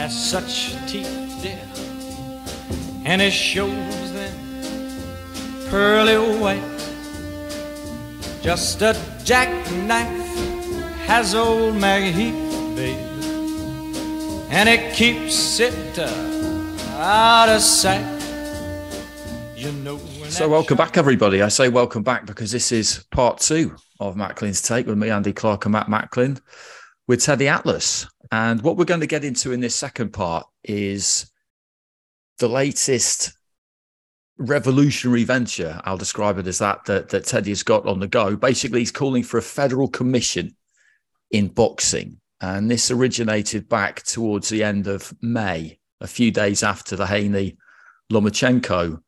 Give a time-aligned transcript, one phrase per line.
[0.00, 1.60] has such teeth, dear,
[3.04, 4.34] and it shows them
[5.68, 6.62] pearly white.
[8.40, 10.08] Just a jackknife
[11.04, 12.96] has old MacHeath, babe,
[14.50, 16.08] and it keeps it uh,
[16.96, 18.00] out of sight.
[19.54, 19.98] You know.
[20.30, 21.42] So, welcome back, everybody.
[21.42, 25.34] I say welcome back because this is part two of Macklin's Take with me, Andy
[25.34, 26.38] Clark, and Matt Macklin
[27.06, 28.06] with Teddy Atlas.
[28.32, 31.30] And what we're going to get into in this second part is
[32.38, 33.32] the latest
[34.38, 35.80] revolutionary venture.
[35.84, 38.36] I'll describe it as that, that, that Teddy has got on the go.
[38.36, 40.56] Basically, he's calling for a federal commission
[41.30, 42.20] in boxing.
[42.40, 47.58] And this originated back towards the end of May, a few days after the Haney
[48.10, 49.02] Lomachenko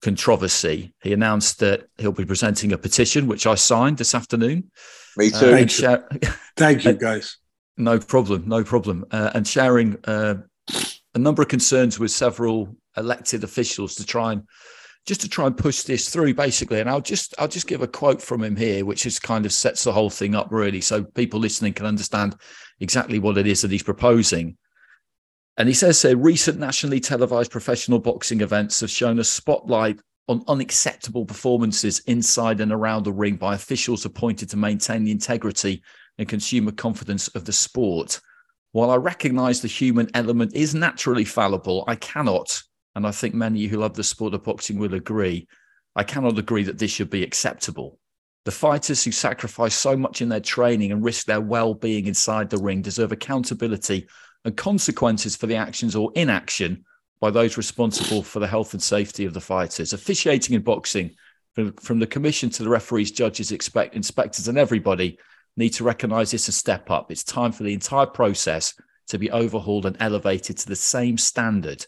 [0.00, 0.94] controversy.
[1.02, 4.70] He announced that he'll be presenting a petition, which I signed this afternoon.
[5.16, 5.48] Me Uh, too.
[5.54, 6.08] and share-
[6.56, 7.36] Thank you, guys.
[7.78, 9.04] No problem, no problem.
[9.10, 10.36] Uh, and sharing uh,
[11.14, 14.42] a number of concerns with several elected officials to try and
[15.06, 16.80] just to try and push this through, basically.
[16.80, 19.52] And I'll just I'll just give a quote from him here, which just kind of
[19.52, 22.36] sets the whole thing up, really, so people listening can understand
[22.80, 24.56] exactly what it is that he's proposing.
[25.56, 30.44] And he says here, recent nationally televised professional boxing events have shown a spotlight on
[30.46, 35.82] unacceptable performances inside and around the ring by officials appointed to maintain the integrity
[36.18, 38.20] and consumer confidence of the sport.
[38.72, 42.62] While I recognize the human element is naturally fallible, I cannot,
[42.94, 45.46] and I think many who love the sport of boxing will agree,
[45.96, 47.98] I cannot agree that this should be acceptable.
[48.44, 52.50] The fighters who sacrifice so much in their training and risk their well being inside
[52.50, 54.06] the ring deserve accountability
[54.44, 56.84] and consequences for the actions or inaction
[57.20, 59.92] by those responsible for the health and safety of the fighters.
[59.92, 61.14] Officiating in boxing,
[61.54, 65.18] from, from the commission to the referees, judges, expect, inspectors, and everybody,
[65.58, 67.10] need to recognize this and step up.
[67.10, 68.74] It's time for the entire process
[69.08, 71.84] to be overhauled and elevated to the same standard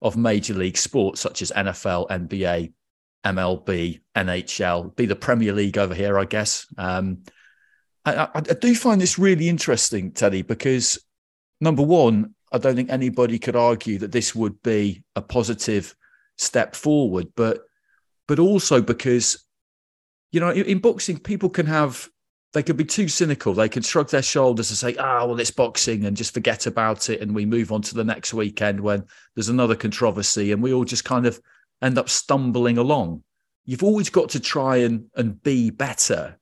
[0.00, 2.72] of major league sports such as NFL, NBA,
[3.24, 6.66] MLB, NHL, be the Premier League over here, I guess.
[6.78, 7.24] Um,
[8.04, 11.04] I, I, do find this really interesting, Teddy, because
[11.60, 15.94] number one, I don't think anybody could argue that this would be a positive
[16.38, 17.60] step forward, but
[18.26, 19.44] but also because
[20.32, 22.08] you know in boxing people can have
[22.52, 23.54] they could be too cynical.
[23.54, 27.08] They can shrug their shoulders and say, "Ah, well, it's boxing," and just forget about
[27.08, 30.72] it, and we move on to the next weekend when there's another controversy, and we
[30.72, 31.40] all just kind of
[31.82, 33.22] end up stumbling along.
[33.64, 36.38] You've always got to try and and be better.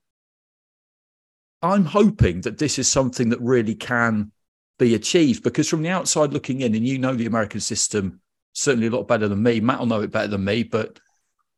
[1.61, 4.31] I'm hoping that this is something that really can
[4.79, 8.21] be achieved because from the outside looking in, and you know the American system
[8.53, 9.59] certainly a lot better than me.
[9.59, 10.99] Matt will know it better than me, but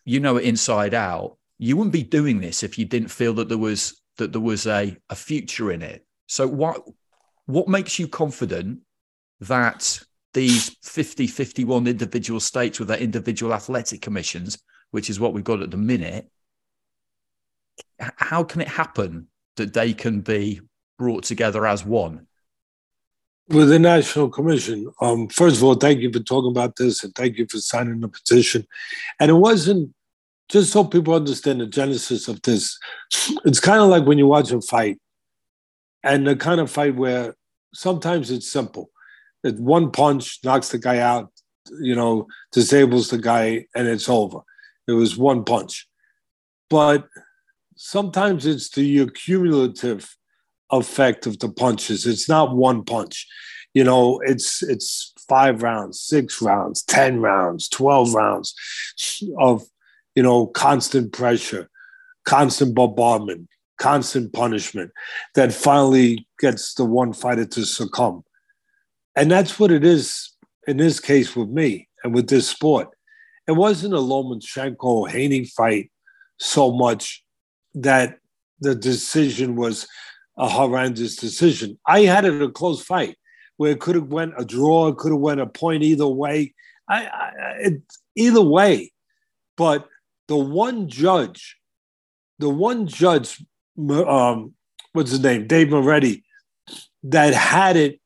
[0.03, 1.37] you know it inside out.
[1.57, 4.67] You wouldn't be doing this if you didn't feel that there was that there was
[4.67, 6.05] a, a future in it.
[6.27, 6.81] So what
[7.45, 8.79] what makes you confident
[9.41, 9.99] that
[10.33, 14.59] these 50, 51 individual states with their individual athletic commissions,
[14.91, 16.29] which is what we've got at the minute,
[17.99, 19.27] how can it happen
[19.57, 20.61] that they can be
[20.97, 22.27] brought together as one?
[23.49, 27.13] With the National Commission, um, first of all, thank you for talking about this and
[27.13, 28.65] thank you for signing the petition.
[29.19, 29.93] And it wasn't
[30.51, 32.77] just so people understand the genesis of this,
[33.45, 34.99] it's kind of like when you watch a fight,
[36.03, 37.35] and the kind of fight where
[37.73, 38.89] sometimes it's simple.
[39.43, 41.31] It one punch knocks the guy out,
[41.79, 44.39] you know, disables the guy, and it's over.
[44.87, 45.87] It was one punch.
[46.69, 47.07] But
[47.77, 50.15] sometimes it's the accumulative
[50.69, 52.05] effect of the punches.
[52.05, 53.25] It's not one punch.
[53.73, 58.53] You know, it's it's five rounds, six rounds, 10 rounds, 12 rounds
[59.39, 59.63] of,
[60.15, 61.69] you know, constant pressure,
[62.25, 63.47] constant bombardment,
[63.79, 64.91] constant punishment
[65.35, 68.23] that finally gets the one fighter to succumb.
[69.15, 70.33] And that's what it is
[70.67, 72.89] in this case with me and with this sport.
[73.47, 75.91] It wasn't a Lomachenko Haney fight
[76.39, 77.23] so much
[77.73, 78.17] that
[78.59, 79.87] the decision was
[80.37, 81.77] a horrendous decision.
[81.85, 83.17] I had it a close fight
[83.57, 86.53] where it could have went a draw, it could have went a point either way.
[86.87, 87.81] I, I it,
[88.15, 88.91] either way,
[89.57, 89.87] but
[90.27, 91.57] the one judge,
[92.39, 93.43] the one judge,
[93.89, 94.53] um,
[94.93, 96.23] what's his name, Dave Moretti,
[97.03, 97.99] that had it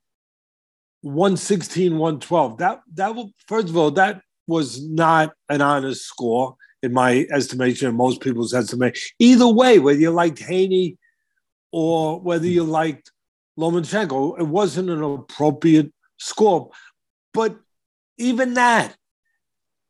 [1.02, 2.58] 116, 112.
[2.58, 7.88] That that will first of all, that was not an honest score in my estimation
[7.88, 8.96] and most people's estimation.
[9.20, 10.98] Either way, whether you liked Haney
[11.72, 13.12] or whether you liked
[13.60, 16.72] Lomachenko, it wasn't an appropriate score.
[17.34, 17.58] But
[18.18, 18.96] even that,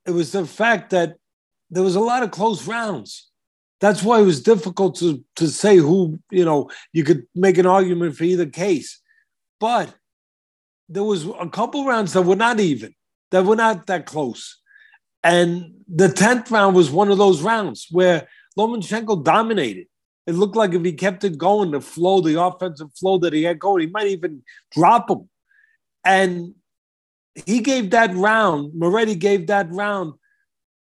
[0.05, 1.15] it was the fact that
[1.75, 3.29] there was a lot of close rounds.
[3.81, 7.65] That's why it was difficult to, to say who, you know, you could make an
[7.65, 9.01] argument for either case.
[9.59, 9.93] But
[10.87, 12.95] there was a couple rounds that were not even,
[13.31, 14.57] that were not that close.
[15.21, 19.87] And the 10th round was one of those rounds where Lomachenko dominated.
[20.27, 23.43] It looked like if he kept it going, the flow, the offensive flow that he
[23.43, 25.29] had going, he might even drop him.
[26.05, 26.55] And
[27.45, 30.13] he gave that round, Moretti gave that round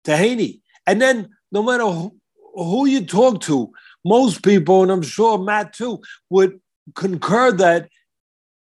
[0.04, 0.62] to Haney.
[0.86, 2.10] And then no matter
[2.54, 3.72] who, you talk to,
[4.04, 6.00] most people, and I'm sure Matt too,
[6.30, 6.60] would
[6.94, 7.88] concur that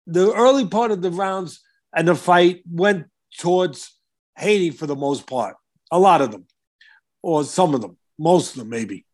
[0.07, 1.61] the early part of the rounds
[1.95, 3.07] and the fight went
[3.38, 3.95] towards
[4.38, 5.56] Haney for the most part.
[5.91, 6.45] A lot of them,
[7.21, 9.06] or some of them, most of them maybe.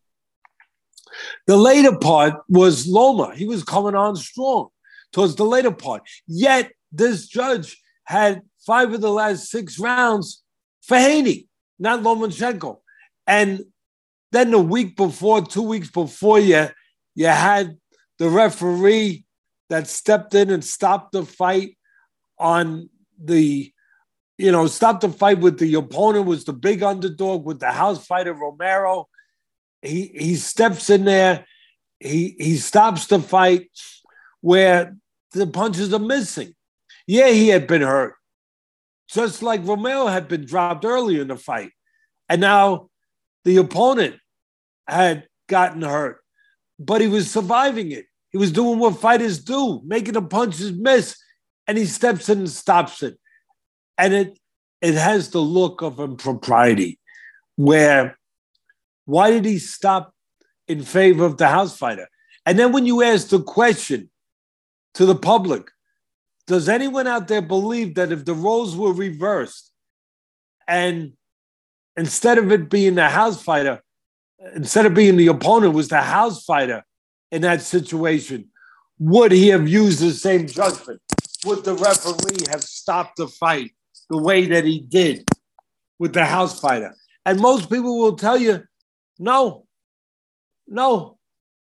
[1.46, 3.34] The later part was Loma.
[3.34, 4.68] He was coming on strong
[5.12, 6.02] towards the later part.
[6.26, 10.42] Yet this judge had five of the last six rounds
[10.82, 11.48] for Haney,
[11.78, 12.78] not Lomachenko.
[13.26, 13.64] And
[14.32, 16.68] then the week before, two weeks before, you,
[17.14, 17.76] you had
[18.18, 19.24] the referee
[19.68, 21.76] that stepped in and stopped the fight
[22.38, 22.88] on
[23.22, 23.72] the,
[24.38, 28.06] you know, stopped the fight with the opponent was the big underdog with the house
[28.06, 29.08] fighter Romero.
[29.82, 31.46] He he steps in there,
[32.00, 33.70] he he stops the fight
[34.40, 34.96] where
[35.32, 36.54] the punches are missing.
[37.06, 38.14] Yeah, he had been hurt,
[39.08, 41.70] just like Romero had been dropped earlier in the fight,
[42.28, 42.90] and now
[43.46, 44.16] the opponent
[44.88, 46.18] had gotten hurt,
[46.80, 48.06] but he was surviving it.
[48.32, 51.16] He was doing what fighters do, making the punches miss,
[51.68, 53.16] and he steps in and stops it,
[53.96, 54.38] and it
[54.82, 56.98] it has the look of impropriety,
[57.54, 58.18] where
[59.04, 60.12] why did he stop
[60.66, 62.08] in favor of the house fighter?
[62.44, 64.10] And then when you ask the question
[64.94, 65.70] to the public,
[66.48, 69.70] does anyone out there believe that if the roles were reversed
[70.66, 71.12] and
[71.96, 73.82] instead of it being the house fighter,
[74.54, 76.84] instead of being the opponent, was the house fighter
[77.30, 78.50] in that situation,
[78.98, 81.00] would he have used the same judgment?
[81.44, 83.72] Would the referee have stopped the fight
[84.08, 85.28] the way that he did
[85.98, 86.94] with the house fighter?
[87.24, 88.64] And most people will tell you
[89.18, 89.66] no,
[90.68, 91.18] no,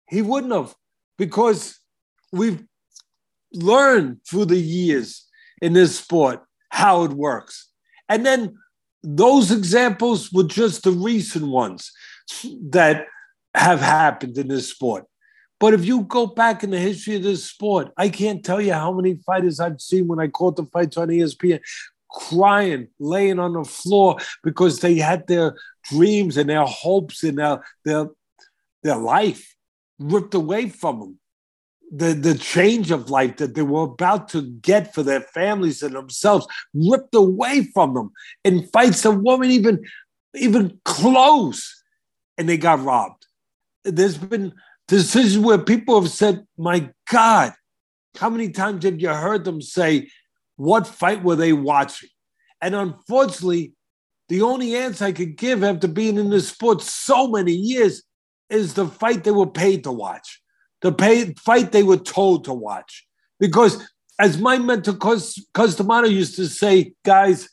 [0.08, 0.74] he wouldn't have,
[1.16, 1.78] because
[2.32, 2.64] we've
[3.52, 5.26] learned through the years
[5.62, 7.70] in this sport how it works.
[8.08, 8.56] And then
[9.04, 11.92] those examples were just the recent ones
[12.70, 13.06] that
[13.54, 15.04] have happened in this sport.
[15.60, 18.72] But if you go back in the history of this sport, I can't tell you
[18.72, 21.60] how many fighters I've seen when I caught the fights on ESPN
[22.10, 27.62] crying, laying on the floor because they had their dreams and their hopes and their
[27.84, 28.08] their,
[28.82, 29.54] their life
[29.98, 31.18] ripped away from them.
[31.92, 35.94] The, the change of life that they were about to get for their families and
[35.94, 38.12] themselves ripped away from them
[38.42, 39.84] in fights that weren't even
[40.34, 41.82] even close
[42.36, 43.26] and they got robbed.
[43.84, 44.52] There's been
[44.88, 47.52] decisions where people have said, My God,
[48.16, 50.08] how many times have you heard them say,
[50.56, 52.08] What fight were they watching?
[52.60, 53.74] And unfortunately,
[54.28, 58.02] the only answer I could give after being in this sport so many years
[58.48, 60.40] is the fight they were paid to watch,
[60.84, 63.06] the pay, fight they were told to watch.
[63.40, 63.82] Because
[64.20, 67.48] as my mentor Cus Customano used to say, guys,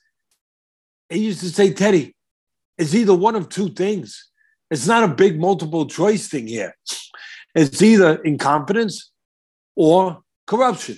[1.10, 2.14] he used to say, Teddy,
[2.78, 4.30] it's either one of two things.
[4.70, 6.76] It's not a big multiple choice thing here.
[7.56, 9.12] It's either incompetence
[9.78, 10.98] or corruption.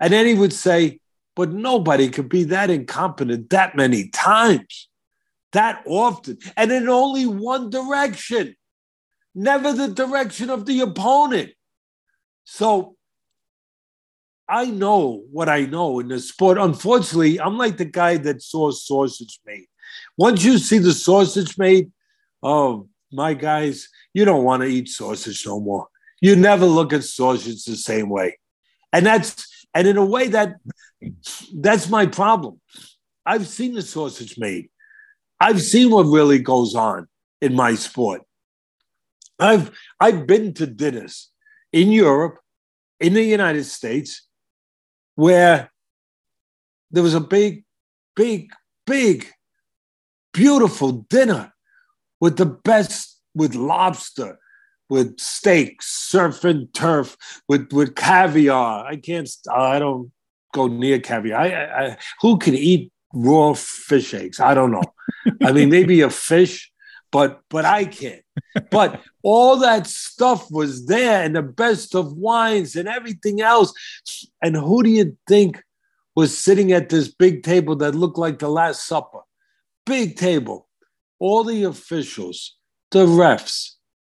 [0.00, 0.98] And then he would say,
[1.36, 4.88] but nobody could be that incompetent that many times,
[5.52, 8.56] that often, and in only one direction,
[9.32, 11.52] never the direction of the opponent.
[12.50, 12.96] So
[14.48, 16.56] I know what I know in the sport.
[16.56, 19.66] Unfortunately, I'm like the guy that saw sausage made.
[20.16, 21.92] Once you see the sausage made,
[22.42, 25.88] oh, my guys, you don't want to eat sausage no more.
[26.22, 28.38] You never look at sausage the same way.
[28.94, 30.54] And that's and in a way that
[31.54, 32.62] that's my problem.
[33.26, 34.70] I've seen the sausage made.
[35.38, 37.08] I've seen what really goes on
[37.42, 38.22] in my sport.
[39.38, 41.30] I've I've been to dinners
[41.72, 42.38] in Europe,
[43.00, 44.26] in the United States,
[45.14, 45.70] where
[46.90, 47.64] there was a big,
[48.16, 48.50] big,
[48.86, 49.26] big,
[50.32, 51.52] beautiful dinner
[52.20, 54.38] with the best, with lobster,
[54.88, 57.16] with steak, surf and turf,
[57.48, 58.86] with with caviar.
[58.86, 59.28] I can't.
[59.52, 60.10] I don't
[60.54, 61.40] go near caviar.
[61.40, 64.40] I, I, who can eat raw fish eggs?
[64.40, 64.82] I don't know.
[65.42, 66.70] I mean, maybe a fish,
[67.10, 68.22] but but I can't.
[68.70, 73.72] But all that stuff was there, and the best of wines and everything else.
[74.42, 75.62] And who do you think
[76.14, 79.20] was sitting at this big table that looked like the Last Supper?
[79.86, 80.68] Big table.
[81.18, 82.56] All the officials,
[82.90, 83.72] the refs,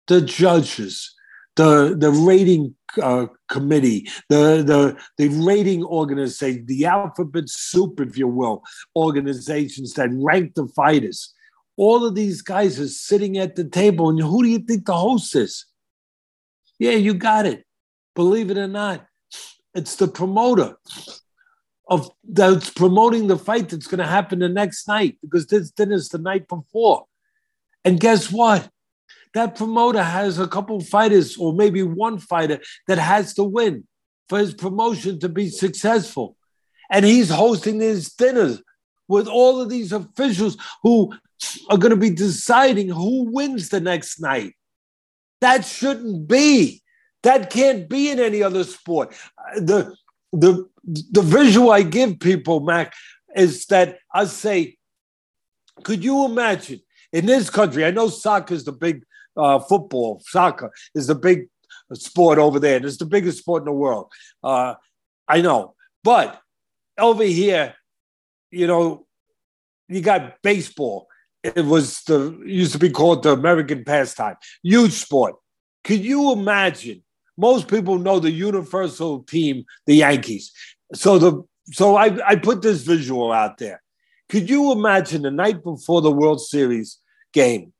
[0.07, 1.15] the judges,
[1.55, 8.27] the the rating uh, committee, the the the rating organization, the alphabet soup, if you
[8.27, 8.63] will,
[8.95, 11.33] organizations that rank the fighters.
[11.77, 14.93] All of these guys are sitting at the table, and who do you think the
[14.93, 15.65] host is?
[16.79, 17.65] Yeah, you got it.
[18.15, 19.05] Believe it or not,
[19.73, 20.75] it's the promoter
[21.87, 26.09] of that's promoting the fight that's going to happen the next night because this dinner's
[26.09, 27.05] the night before.
[27.83, 28.69] And guess what?
[29.33, 33.87] that promoter has a couple fighters or maybe one fighter that has to win
[34.27, 36.35] for his promotion to be successful.
[36.89, 38.61] And he's hosting his dinners
[39.07, 41.13] with all of these officials who
[41.69, 44.53] are going to be deciding who wins the next night.
[45.41, 46.81] That shouldn't be.
[47.23, 49.15] That can't be in any other sport.
[49.55, 49.95] The
[50.31, 52.93] the the visual I give people, Mac,
[53.35, 54.77] is that I say,
[55.83, 56.81] could you imagine
[57.13, 57.85] in this country?
[57.85, 59.03] I know soccer is the big
[59.37, 61.47] uh, football, soccer is the big
[61.93, 62.83] sport over there.
[62.85, 64.11] It's the biggest sport in the world.
[64.43, 64.75] Uh,
[65.27, 65.75] I know.
[66.03, 66.41] But
[66.97, 67.75] over here,
[68.49, 69.05] you know,
[69.87, 71.07] you got baseball.
[71.43, 74.35] It was the used to be called the American pastime.
[74.63, 75.35] Huge sport.
[75.83, 77.03] Could you imagine?
[77.37, 80.51] Most people know the universal team, the Yankees.
[80.93, 83.81] So the so I, I put this visual out there.
[84.29, 86.99] Could you imagine the night before the World Series
[87.33, 87.73] game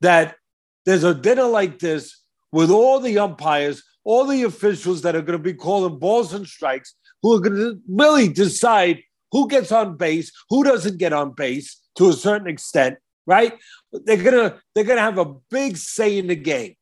[0.00, 0.36] that
[0.84, 5.38] there's a dinner like this with all the umpires, all the officials that are going
[5.38, 9.96] to be calling balls and strikes, who are going to really decide who gets on
[9.96, 13.54] base, who doesn't get on base to a certain extent, right?
[13.92, 16.74] They're gonna they're gonna have a big say in the game,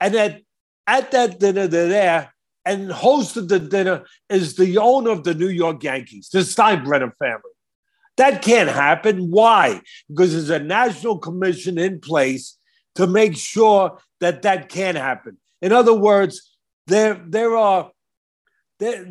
[0.00, 0.42] and at
[0.86, 2.34] at that dinner they're there,
[2.64, 7.12] and host of the dinner is the owner of the New York Yankees, the Steinbrenner
[7.18, 7.50] family.
[8.18, 9.30] That can't happen.
[9.30, 9.80] Why?
[10.08, 12.58] Because there's a national commission in place
[12.96, 15.38] to make sure that that can happen.
[15.62, 17.90] In other words, there there are
[18.78, 19.06] there,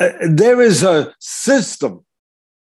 [0.00, 2.04] Uh, there is a system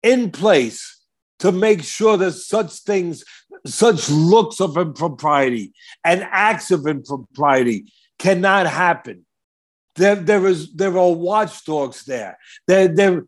[0.04, 1.02] in place
[1.40, 3.24] to make sure that such things,
[3.66, 9.26] such looks of impropriety and acts of impropriety cannot happen.
[9.96, 12.38] There, there is there are watchdogs there.
[12.68, 13.26] There, there,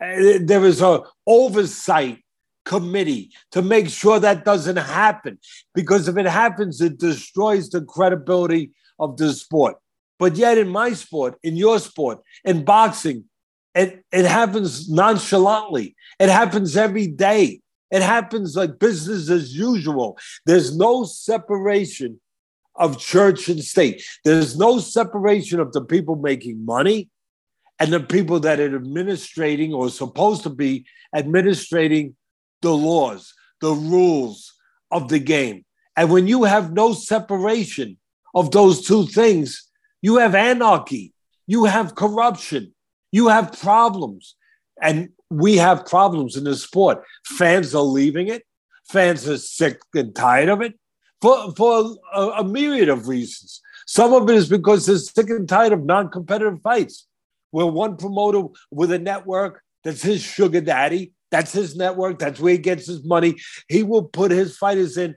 [0.00, 2.24] uh, there is a oversight
[2.64, 5.38] committee to make sure that doesn't happen.
[5.74, 9.76] Because if it happens, it destroys the credibility of the sport.
[10.18, 13.24] But yet, in my sport, in your sport, in boxing,
[13.74, 15.96] it, it happens nonchalantly.
[16.20, 17.60] It happens every day.
[17.90, 20.18] It happens like business as usual.
[20.46, 22.20] There's no separation
[22.76, 24.02] of church and state.
[24.24, 27.10] There's no separation of the people making money
[27.78, 32.16] and the people that are administrating or supposed to be administrating
[32.62, 34.54] the laws, the rules
[34.90, 35.64] of the game.
[35.96, 37.98] And when you have no separation
[38.34, 39.70] of those two things,
[40.02, 41.12] you have anarchy,
[41.46, 42.74] you have corruption,
[43.14, 44.34] you have problems.
[44.82, 47.02] And we have problems in the sport.
[47.24, 48.42] Fans are leaving it,
[48.90, 50.74] fans are sick and tired of it
[51.22, 53.60] for, for a, a myriad of reasons.
[53.86, 57.06] Some of it is because they're sick and tired of non competitive fights,
[57.52, 62.20] where one promoter with a network that's his sugar daddy that's his network.
[62.20, 63.34] That's where he gets his money.
[63.68, 65.16] He will put his fighters in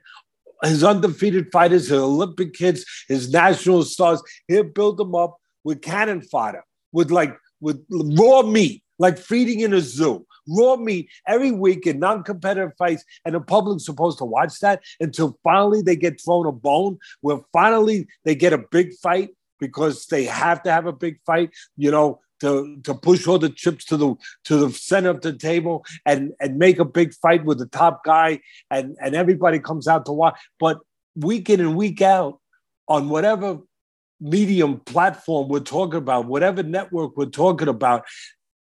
[0.64, 4.20] his undefeated fighters, his Olympic kids, his national stars.
[4.48, 9.72] He'll build them up with cannon fodder, with like with raw meat, like feeding in
[9.72, 10.26] a zoo.
[10.48, 15.38] Raw meat every week in non-competitive fights, and the public's supposed to watch that until
[15.44, 20.24] finally they get thrown a bone, where finally they get a big fight because they
[20.24, 21.50] have to have a big fight.
[21.76, 25.32] You know, to to push all the chips to the to the center of the
[25.32, 29.88] table and and make a big fight with the top guy and and everybody comes
[29.88, 30.78] out to watch but
[31.16, 32.40] week in and week out
[32.86, 33.58] on whatever
[34.20, 38.04] medium platform we're talking about whatever network we're talking about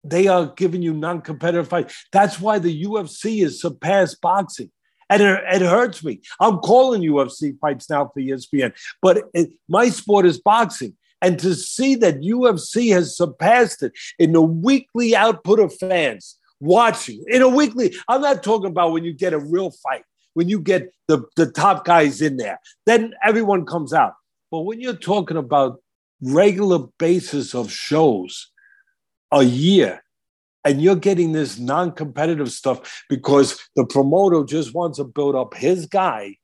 [0.04, 4.70] they are giving you non-competitive fights that's why the UFC has surpassed boxing
[5.10, 6.20] and it, it, hurts me.
[6.40, 10.96] I'm calling UFC fights now for ESPN, but it, my sport is boxing.
[11.20, 17.24] And to see that UFC has surpassed it in the weekly output of fans watching,
[17.26, 20.04] in a weekly, I'm not talking about when you get a real fight,
[20.34, 24.14] when you get the, the top guys in there, then everyone comes out.
[24.50, 25.80] But when you're talking about
[26.20, 28.50] regular basis of shows
[29.30, 30.02] a year,
[30.64, 35.86] and you're getting this non-competitive stuff because the promoter just wants to build up his
[35.86, 36.36] guy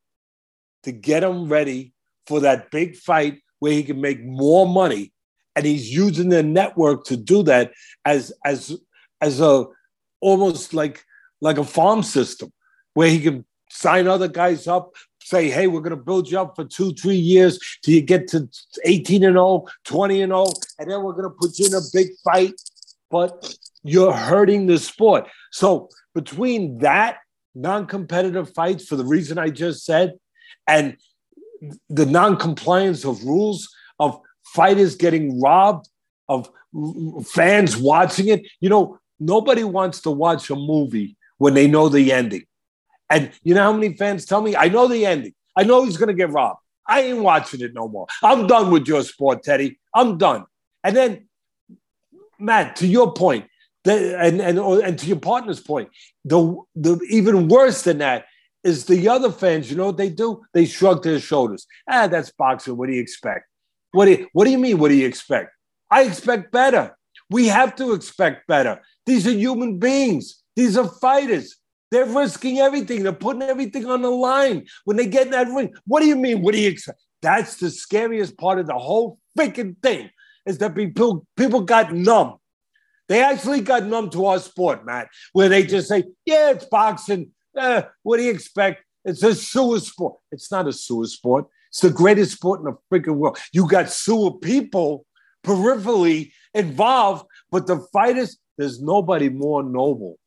[0.83, 1.93] to get him ready
[2.25, 5.11] for that big fight where he can make more money
[5.55, 7.71] and he's using the network to do that
[8.05, 8.75] as as
[9.21, 9.65] as a
[10.21, 11.03] almost like
[11.41, 12.51] like a farm system
[12.93, 14.93] where he can sign other guys up
[15.25, 18.27] say hey we're going to build you up for two three years till you get
[18.27, 18.47] to
[18.85, 20.45] 18 and 0 20 and 0
[20.79, 22.53] and then we're going to put you in a big fight
[23.09, 27.17] but you're hurting the sport so between that
[27.55, 30.13] non-competitive fights for the reason i just said
[30.67, 30.97] and
[31.89, 35.87] the non-compliance of rules, of fighters getting robbed,
[36.27, 36.49] of
[37.25, 38.45] fans watching it.
[38.59, 42.45] You know, nobody wants to watch a movie when they know the ending.
[43.09, 45.33] And you know how many fans tell me, I know the ending.
[45.55, 46.59] I know he's going to get robbed.
[46.87, 48.07] I ain't watching it no more.
[48.23, 49.79] I'm done with your sport, Teddy.
[49.93, 50.45] I'm done.
[50.83, 51.27] And then,
[52.39, 53.45] Matt, to your point,
[53.83, 55.89] the, and, and, and to your partner's point,
[56.23, 58.25] the, the even worse than that
[58.63, 60.43] is the other fans, you know what they do?
[60.53, 61.67] They shrug their shoulders.
[61.89, 62.75] Ah, that's boxing.
[62.77, 63.45] What do you expect?
[63.91, 64.79] What do you, what do you mean?
[64.79, 65.51] What do you expect?
[65.89, 66.97] I expect better.
[67.29, 68.81] We have to expect better.
[69.05, 70.41] These are human beings.
[70.55, 71.55] These are fighters.
[71.95, 73.03] They're risking everything.
[73.03, 75.73] They're putting everything on the line when they get in that ring.
[75.85, 76.41] What do you mean?
[76.41, 77.01] What do you expect?
[77.21, 80.09] That's the scariest part of the whole freaking thing
[80.45, 82.35] is that people, people got numb.
[83.07, 87.31] They actually got numb to our sport, Matt, where they just say, yeah, it's boxing.
[87.55, 88.83] Eh, what do you expect?
[89.05, 90.15] It's a sewer sport.
[90.33, 91.45] It's not a sewer sport.
[91.69, 93.37] It's the greatest sport in the freaking world.
[93.53, 95.05] You got sewer people
[95.45, 100.17] peripherally involved, but the fighters, there's nobody more noble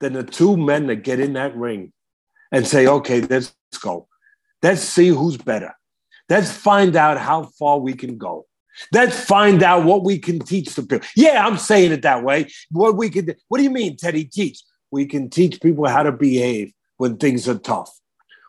[0.00, 1.92] than the two men that get in that ring
[2.52, 4.08] and say, okay, let's go.
[4.62, 5.74] Let's see who's better.
[6.28, 8.46] Let's find out how far we can go.
[8.92, 11.06] Let's find out what we can teach the people.
[11.14, 12.50] Yeah, I'm saying it that way.
[12.70, 13.34] What we can.
[13.48, 14.24] What do you mean, Teddy?
[14.24, 14.62] Teach?
[14.90, 17.90] We can teach people how to behave when things are tough.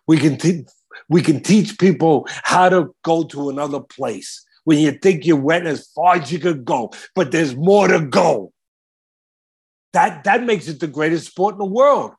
[0.08, 0.66] We can teach
[1.10, 5.68] we can teach people how to go to another place when you think you went
[5.68, 8.52] as far as you could go, but there's more to go.
[9.96, 12.12] That that makes it the greatest sport in the world.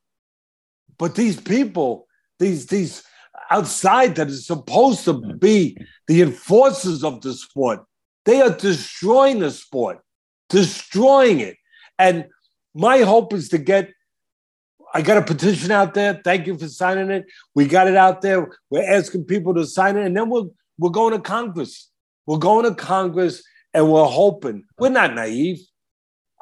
[0.97, 2.07] But these people,
[2.39, 3.03] these these
[3.51, 7.85] outside that is supposed to be the enforcers of the sport,
[8.25, 9.99] they are destroying the sport,
[10.49, 11.59] destroying it.
[11.99, 12.25] And
[12.75, 13.91] my hope is to get
[14.95, 16.19] I got a petition out there.
[16.25, 17.27] Thank you for signing it.
[17.55, 18.49] We got it out there.
[18.71, 21.91] We're asking people to sign it, and then we're we're going to Congress.
[22.25, 23.43] We're going to Congress,
[23.75, 24.65] and we're hoping.
[24.79, 25.61] We're not naive.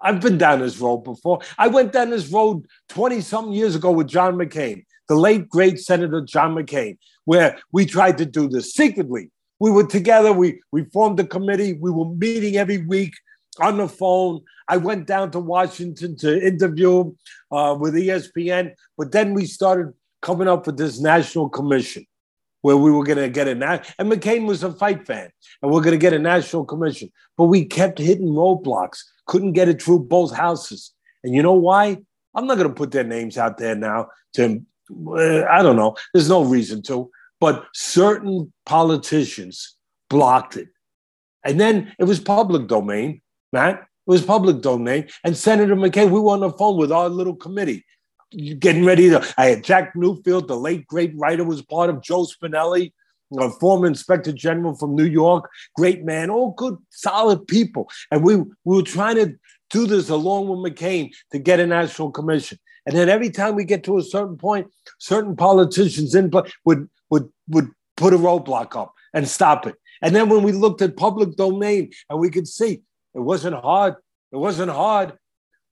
[0.04, 1.40] I've been down this road before.
[1.56, 5.80] I went down this road 20 some years ago with John McCain, the late great
[5.80, 9.30] Senator John McCain, where we tried to do this secretly.
[9.58, 13.14] We were together, we, we formed a committee, we were meeting every week
[13.60, 14.42] on the phone.
[14.68, 17.14] I went down to Washington to interview
[17.50, 22.04] uh, with ESPN, but then we started coming up with this national commission
[22.64, 25.28] where we were going to get a nat- and McCain was a fight fan,
[25.60, 27.10] and we're going to get a national commission.
[27.36, 30.94] But we kept hitting roadblocks, couldn't get it through both houses.
[31.22, 31.98] And you know why?
[32.34, 34.08] I'm not going to put their names out there now.
[34.36, 34.62] To
[35.08, 35.94] uh, I don't know.
[36.14, 37.10] There's no reason to.
[37.38, 39.76] But certain politicians
[40.08, 40.68] blocked it,
[41.44, 43.20] and then it was public domain.
[43.52, 43.80] Matt.
[44.06, 45.08] It was public domain.
[45.22, 47.84] And Senator McCain, we were on the phone with our little committee,
[48.58, 49.34] getting ready to.
[49.36, 52.92] I had Jack Newfield, the late great writer, was part of Joe Spinelli,
[53.38, 57.88] a former inspector general from New York, great man, all good, solid people.
[58.10, 59.34] And we, we were trying to
[59.70, 62.58] do this along with McCain to get a national commission.
[62.86, 64.68] And then every time we get to a certain point,
[64.98, 66.30] certain politicians in
[66.64, 69.76] would would would put a roadblock up and stop it.
[70.02, 72.82] And then when we looked at public domain and we could see
[73.14, 73.94] it wasn't hard.
[74.32, 75.16] It wasn't hard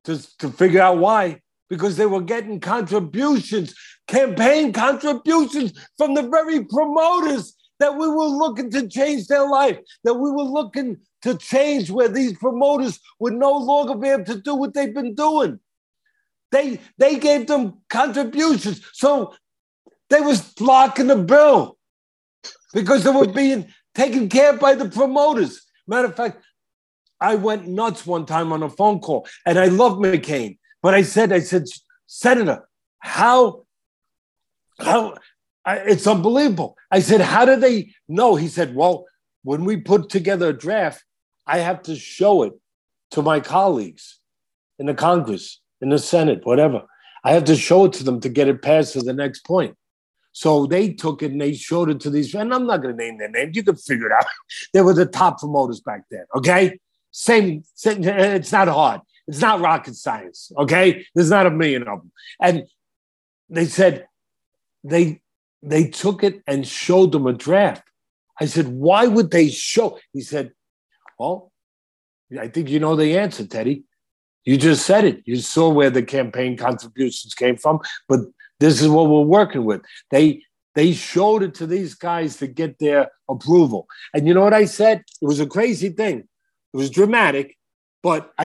[0.05, 1.42] to, to figure out why,
[1.73, 3.75] because they were getting contributions,
[4.07, 10.13] campaign contributions from the very promoters that we were looking to change their life, that
[10.13, 14.55] we were looking to change where these promoters would no longer be able to do
[14.55, 15.59] what they've been doing.
[16.51, 18.83] They they gave them contributions.
[18.93, 19.35] So
[20.11, 21.79] they was blocking the bill
[22.75, 25.63] because they were being taken care of by the promoters.
[25.87, 26.45] Matter of fact,
[27.19, 31.03] I went nuts one time on a phone call, and I love McCain, but I
[31.03, 31.65] said, I said,
[32.07, 32.69] Senator,
[32.99, 33.65] how,
[34.79, 35.17] how,
[35.65, 36.77] I, it's unbelievable.
[36.91, 38.35] I said, how do they know?
[38.35, 39.07] He said, well,
[39.45, 41.05] when we put together a draft,
[41.47, 42.53] I have to show it
[43.13, 44.21] to my colleagues
[44.79, 46.83] in the Congress, in the Senate, whatever.
[47.25, 49.77] I have to show it to them to get it passed to the next point.
[50.33, 53.05] So they took it and they showed it to these, and I'm not going to
[53.05, 53.55] name their names.
[53.55, 54.25] You can figure it out.
[54.73, 56.25] they were the top promoters back then.
[56.35, 56.79] Okay,
[57.11, 57.65] same.
[57.75, 59.03] same it's not hard.
[59.29, 60.51] It's not rocket science.
[60.59, 62.13] Okay, there's not a million of them.
[62.41, 62.65] And
[63.49, 64.07] they said
[64.85, 65.21] they
[65.63, 67.85] they took it and showed them a draft.
[68.41, 69.99] I said, why would they show?
[70.13, 70.53] He said,
[71.19, 71.53] well,
[72.41, 73.85] I think you know the answer, Teddy.
[74.45, 75.23] You just said it.
[75.25, 78.21] You saw where the campaign contributions came from, but
[78.59, 79.83] this is what we're working with.
[80.11, 80.43] They
[80.75, 83.87] they showed it to these guys to get their approval.
[84.15, 85.03] And you know what I said?
[85.21, 86.21] It was a crazy thing.
[86.73, 87.57] It was dramatic,
[88.03, 88.45] but I-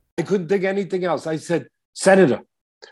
[0.21, 1.25] I couldn't think anything else.
[1.25, 2.41] I said, Senator,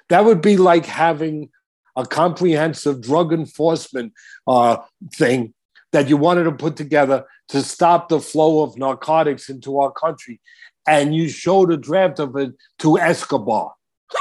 [0.09, 1.51] that would be like having
[1.95, 4.13] a comprehensive drug enforcement
[4.47, 4.77] uh,
[5.13, 5.53] thing
[5.91, 10.41] that you wanted to put together to stop the flow of narcotics into our country.
[10.87, 13.73] And you showed a draft of it to Escobar.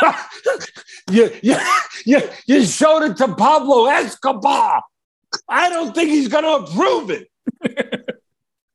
[1.11, 1.57] you, you,
[2.05, 4.83] you, you showed it to Pablo Escobar.
[5.49, 7.31] I don't think he's going to approve it.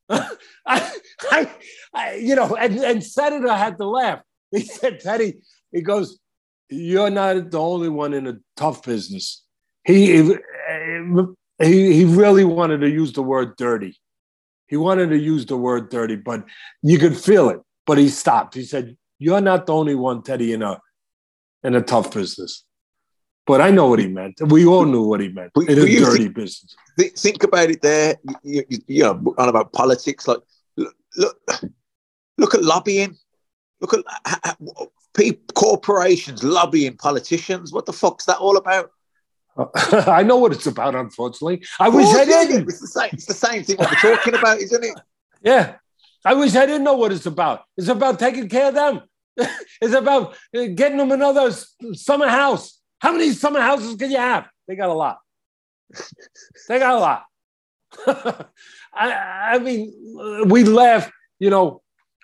[0.65, 1.51] I,
[1.93, 4.21] I, you know, and, and Senator had to laugh.
[4.51, 5.35] He said, Teddy,
[5.71, 6.19] he goes,
[6.69, 9.43] You're not the only one in a tough business.
[9.83, 10.21] He,
[11.59, 13.99] he, he really wanted to use the word dirty.
[14.67, 16.45] He wanted to use the word dirty, but
[16.81, 17.59] you could feel it.
[17.85, 18.55] But he stopped.
[18.55, 20.79] He said, You're not the only one, Teddy, in a,
[21.63, 22.63] in a tough business.
[23.45, 24.39] But I know what he meant.
[24.47, 26.75] We all knew what he meant But- in a dirty think- business.
[26.97, 28.15] Think, think about it there.
[28.43, 30.27] You, you, you know, on about politics.
[30.27, 30.39] Like,
[30.77, 31.38] look, look,
[32.38, 33.17] look at lobbying.
[33.82, 37.73] Look at h- h- pe- corporations lobbying politicians.
[37.73, 38.91] What the fuck's that all about?
[40.08, 41.63] I know what it's about, unfortunately.
[41.79, 42.47] I wish I it is.
[42.47, 42.69] didn't.
[42.69, 43.10] It's the same.
[43.13, 44.99] It's the same thing we're talking about, isn't it?
[45.43, 45.75] Yeah.
[46.23, 47.63] I wish I didn't know what it's about.
[47.75, 49.01] It's about taking care of them.
[49.82, 51.51] it's about uh, getting them another
[51.93, 52.79] summer house.
[53.03, 54.47] How many summer houses can you have?
[54.65, 55.17] They got a lot.
[56.69, 57.25] they got a lot.
[58.93, 61.11] I, I mean, uh, we laugh.
[61.37, 61.81] You know,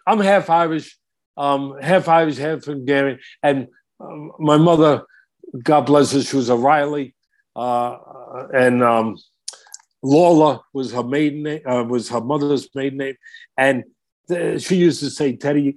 [0.07, 0.97] I'm half Irish,
[1.35, 3.67] um, half Irish, half Hungarian, and
[3.99, 5.03] um, my mother,
[5.61, 7.13] God bless her, she was a Riley,
[7.57, 7.97] uh,
[8.53, 9.17] and um,
[10.01, 13.15] Lawler was her maiden name, uh, was her mother's maiden name,
[13.57, 13.83] and
[14.29, 15.75] th- she used to say, "Teddy,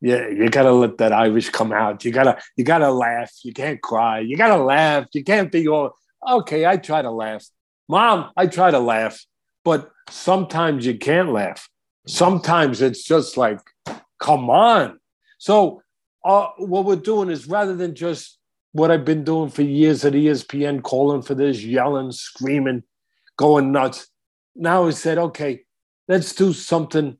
[0.00, 2.04] yeah, you gotta let that Irish come out.
[2.04, 3.32] You gotta, you gotta laugh.
[3.42, 4.20] You can't cry.
[4.20, 5.06] You gotta laugh.
[5.12, 5.94] You can't be all
[6.28, 7.46] okay." I try to laugh,
[7.88, 8.30] Mom.
[8.36, 9.24] I try to laugh,
[9.64, 11.68] but sometimes you can't laugh.
[12.06, 13.60] Sometimes it's just like,
[14.18, 14.98] come on.
[15.38, 15.82] So,
[16.24, 18.38] uh, what we're doing is rather than just
[18.72, 22.84] what I've been doing for years at ESPN, calling for this, yelling, screaming,
[23.36, 24.08] going nuts.
[24.54, 25.64] Now I said, okay,
[26.08, 27.18] let's do something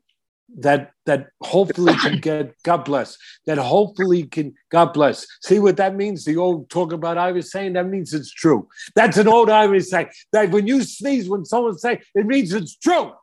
[0.58, 5.26] that that hopefully can get God bless that hopefully can God bless.
[5.42, 6.24] See what that means?
[6.24, 8.68] The old talk about Irish saying that means it's true.
[8.94, 12.76] That's an old Irish saying that when you sneeze when someone say it means it's
[12.76, 13.12] true.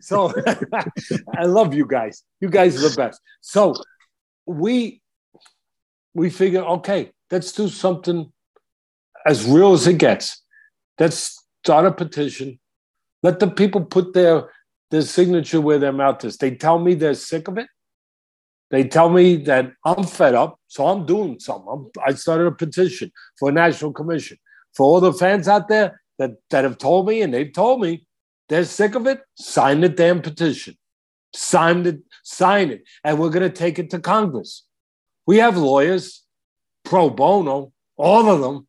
[0.00, 0.32] So
[1.38, 2.24] I love you guys.
[2.40, 3.20] You guys are the best.
[3.42, 3.74] So
[4.46, 5.02] we
[6.14, 8.32] we figure okay, let's do something
[9.26, 10.42] as real as it gets.
[10.98, 12.58] Let's start a petition.
[13.22, 14.50] Let the people put their
[14.94, 16.36] their signature where their mouth is.
[16.36, 17.66] They tell me they're sick of it.
[18.70, 21.68] They tell me that I'm fed up, so I'm doing something.
[21.68, 24.38] I'm, I started a petition for a national commission.
[24.76, 28.06] For all the fans out there that, that have told me and they've told me
[28.48, 30.76] they're sick of it, sign the damn petition.
[31.34, 32.84] Sign it, sign it.
[33.02, 34.62] And we're going to take it to Congress.
[35.26, 36.22] We have lawyers,
[36.84, 38.68] pro bono, all of them,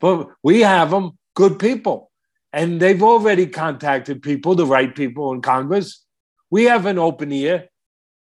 [0.00, 2.09] but we have them, good people.
[2.52, 6.04] And they've already contacted people, the right people in Congress.
[6.50, 7.68] We have an open ear.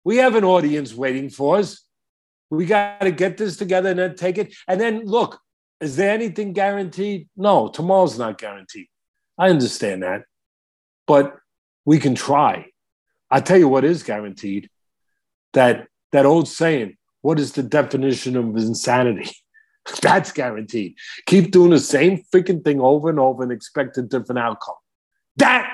[0.03, 1.83] We have an audience waiting for us.
[2.49, 4.55] We got to get this together and then take it.
[4.67, 5.39] And then look,
[5.79, 7.27] is there anything guaranteed?
[7.35, 8.87] No, tomorrow's not guaranteed.
[9.37, 10.23] I understand that.
[11.07, 11.35] But
[11.85, 12.67] we can try.
[13.29, 14.69] I tell you what is guaranteed
[15.53, 19.31] that that old saying, what is the definition of insanity?
[20.01, 20.95] That's guaranteed.
[21.25, 24.75] Keep doing the same freaking thing over and over and expect a different outcome.
[25.37, 25.71] That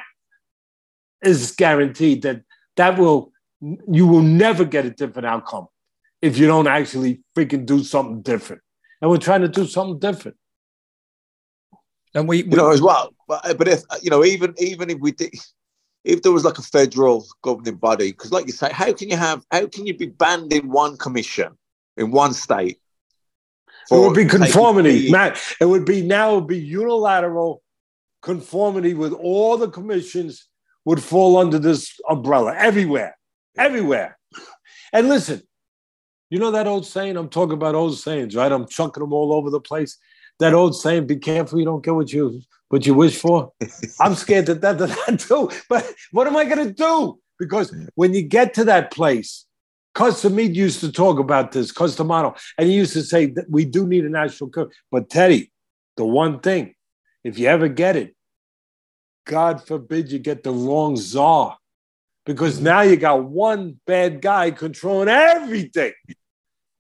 [1.24, 2.42] is guaranteed that
[2.78, 5.68] that will you will never get a different outcome
[6.22, 8.62] if you don't actually freaking do something different.
[9.02, 10.38] And we're trying to do something different.
[12.14, 13.14] And we, we you know as well.
[13.28, 15.34] But, but if you know, even even if we did,
[16.04, 19.16] if there was like a federal governing body, because like you say, how can you
[19.16, 21.58] have how can you be banned in one commission
[21.98, 22.81] in one state
[23.90, 25.42] it would be conformity, Matt.
[25.60, 27.64] It would be now it would be unilateral
[28.22, 30.48] conformity with all the commissions
[30.86, 33.18] would fall under this umbrella everywhere,
[33.58, 34.18] everywhere.
[34.94, 35.42] And listen,
[36.30, 37.18] you know that old saying?
[37.18, 38.52] I'm talking about old sayings, right?
[38.52, 39.98] I'm chucking them all over the place.
[40.40, 43.52] That old saying, be careful you don't get what you what you wish for.
[44.00, 45.50] I'm scared that that, that, that too.
[45.70, 47.20] But what am I gonna do?
[47.38, 49.46] Because when you get to that place,
[49.94, 53.50] Cus D'Amato used to talk about this, Cus D'Amato, and he used to say that
[53.50, 54.74] we do need a national coach.
[54.90, 55.52] But Teddy,
[55.98, 56.76] the one thing,
[57.24, 58.16] if you ever get it,
[59.26, 61.58] God forbid you get the wrong czar,
[62.26, 62.66] because mm-hmm.
[62.66, 65.94] now you got one bad guy controlling everything,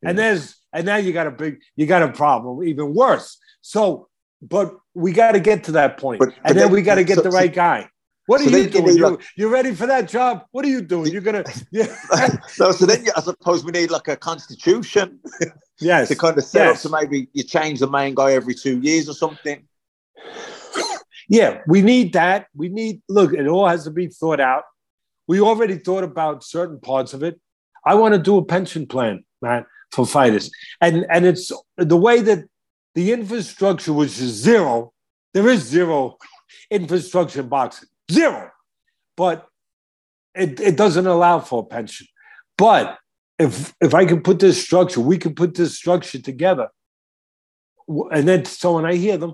[0.04, 3.38] and there's and now you got a big you got a problem, even worse.
[3.62, 4.08] So,
[4.41, 6.95] but we got to get to that point, but, and but then, then, we got
[6.95, 7.89] to get so, the right so, guy.
[8.28, 8.98] What are so you doing?
[8.98, 10.46] You, like, you ready for that job?
[10.52, 11.12] What are you doing?
[11.12, 11.96] You're gonna yeah.
[12.60, 15.20] no, so then you, I suppose we need like a constitution.
[15.84, 16.10] Yes.
[16.10, 16.76] to kind of set yes.
[16.76, 19.66] up so maybe you change the main guy every two years or something.
[21.28, 22.46] Yeah, we need that.
[22.56, 24.66] We need look, it all has to be thought out.
[25.28, 27.42] We already thought about certain parts of it.
[27.84, 30.52] I want to do a pension plan, man, for fighters.
[30.80, 32.46] And and it's the way that
[32.94, 34.94] the infrastructure was zero.
[35.34, 36.18] There is zero
[36.70, 38.52] infrastructure in boxing zero.
[39.17, 39.47] But
[40.36, 42.08] it, it doesn't allow for a pension.
[42.58, 42.97] But
[43.39, 46.69] if if I can put this structure, we can put this structure together.
[48.12, 49.34] And then so when I hear them,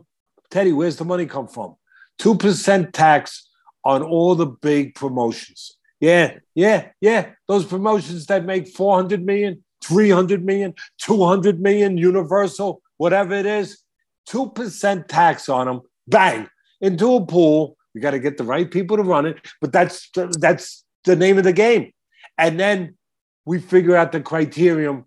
[0.49, 1.75] Teddy, where's the money come from?
[2.17, 3.49] Two percent tax
[3.83, 5.77] on all the big promotions.
[5.99, 7.31] Yeah, yeah, yeah.
[7.47, 13.81] Those promotions that make 400 million, 300 million, 200 million, universal, whatever it is,
[14.29, 16.47] 2% tax on them, bang,
[16.81, 20.11] into a pool we got to get the right people to run it, but that's
[20.39, 21.91] that's the name of the game.
[22.37, 22.95] And then
[23.43, 25.05] we figure out the criterion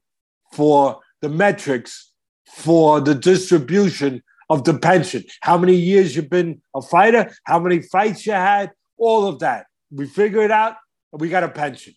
[0.52, 2.10] for the metrics
[2.48, 5.22] for the distribution of the pension.
[5.40, 9.66] How many years you've been a fighter, how many fights you had, all of that.
[9.92, 10.74] We figure it out,
[11.12, 11.94] we got a pension.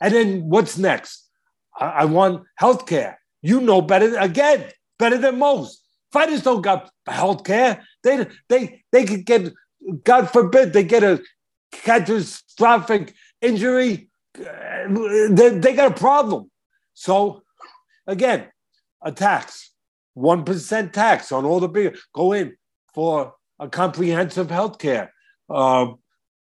[0.00, 1.28] And then what's next?
[1.78, 3.20] I, I want health care.
[3.42, 4.64] You know better again,
[4.98, 5.84] better than most.
[6.12, 7.84] Fighters don't got health care.
[8.02, 9.52] They they they could get
[10.04, 11.22] God forbid they get a
[11.72, 16.50] catastrophic injury, they, they got a problem.
[16.94, 17.42] So,
[18.06, 18.48] again,
[19.02, 19.72] a tax,
[20.16, 22.56] 1% tax on all the big, go in
[22.94, 25.12] for a comprehensive health care
[25.50, 25.88] uh,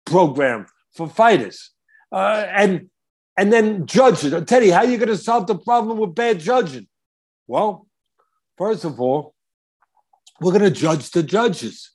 [0.04, 1.70] program for fighters.
[2.12, 2.90] Uh, and
[3.36, 4.34] and then judges.
[4.44, 6.86] Teddy, how are you going to solve the problem with bad judging?
[7.46, 7.86] Well,
[8.58, 9.34] first of all,
[10.40, 11.90] we're going to judge the judges.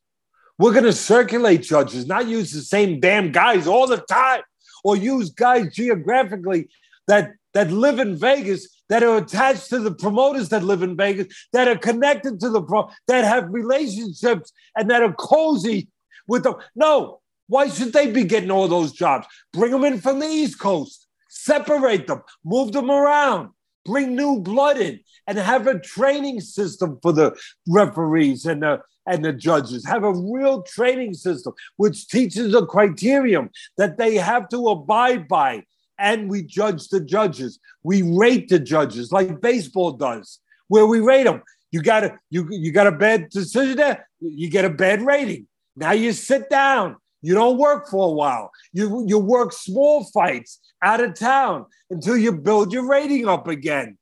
[0.57, 4.41] We're going to circulate judges, not use the same damn guys all the time,
[4.83, 6.69] or use guys geographically
[7.07, 11.27] that that live in Vegas, that are attached to the promoters that live in Vegas,
[11.53, 15.87] that are connected to the pro, that have relationships and that are cozy
[16.27, 16.55] with them.
[16.75, 19.25] No, why should they be getting all those jobs?
[19.53, 21.07] Bring them in from the East Coast.
[21.35, 23.49] separate them, move them around,
[23.85, 27.35] bring new blood in, and have a training system for the
[27.67, 29.85] referees and the and the judges.
[29.85, 35.63] Have a real training system which teaches a criterion that they have to abide by.
[35.97, 37.59] And we judge the judges.
[37.83, 41.41] We rate the judges like baseball does, where we rate them.
[41.71, 45.47] You got a you you got a bad decision there, you get a bad rating.
[45.75, 46.97] Now you sit down.
[47.21, 48.51] You don't work for a while.
[48.71, 53.97] You you work small fights out of town until you build your rating up again.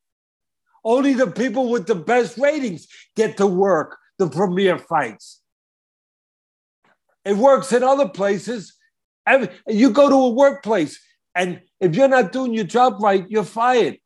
[0.83, 5.41] Only the people with the best ratings get to work the premier fights.
[7.25, 8.75] It works in other places.
[9.67, 10.99] You go to a workplace,
[11.33, 13.97] and if you're not doing your job right, you're fired.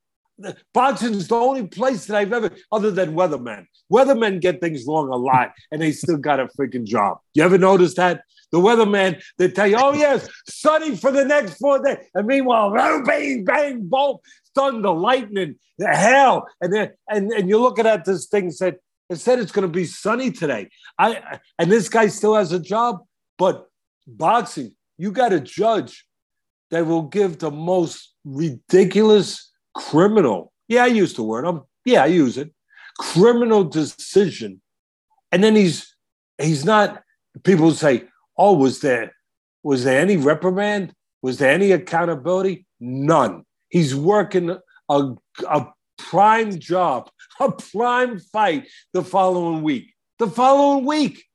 [0.71, 3.65] Boxing is the only place that I've ever, other than weathermen.
[3.91, 7.17] Weathermen get things wrong a lot, and they still got a freaking job.
[7.33, 8.21] You ever notice that?
[8.51, 11.97] The weatherman, they tell you, oh, yes, sunny for the next four days.
[12.13, 12.71] And meanwhile,
[13.03, 14.17] bang, bang, boom,
[14.55, 16.45] thunder, lightning, the hail.
[16.61, 18.77] And, then, and, and you're looking at this thing and said,
[19.09, 20.69] it said it's going to be sunny today.
[20.97, 22.99] I And this guy still has a job,
[23.37, 23.67] but
[24.05, 26.05] boxing, you got a judge
[26.71, 30.51] that will give the most ridiculous criminal.
[30.67, 31.45] Yeah, I use the word.
[31.45, 32.51] I'm, yeah, I use it.
[32.97, 34.61] Criminal decision.
[35.31, 35.95] And then he's
[36.37, 37.03] he's not
[37.43, 38.05] people say,
[38.37, 39.13] Oh, was there
[39.63, 40.93] was there any reprimand?
[41.21, 42.65] Was there any accountability?
[42.79, 43.43] None.
[43.69, 44.57] He's working
[44.89, 45.15] a,
[45.49, 45.65] a
[45.97, 49.93] prime job, a prime fight the following week.
[50.19, 51.25] The following week.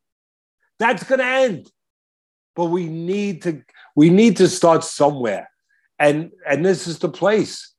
[0.78, 1.70] That's gonna end.
[2.56, 3.62] But we need to
[3.96, 5.50] we need to start somewhere.
[5.98, 7.72] And and this is the place.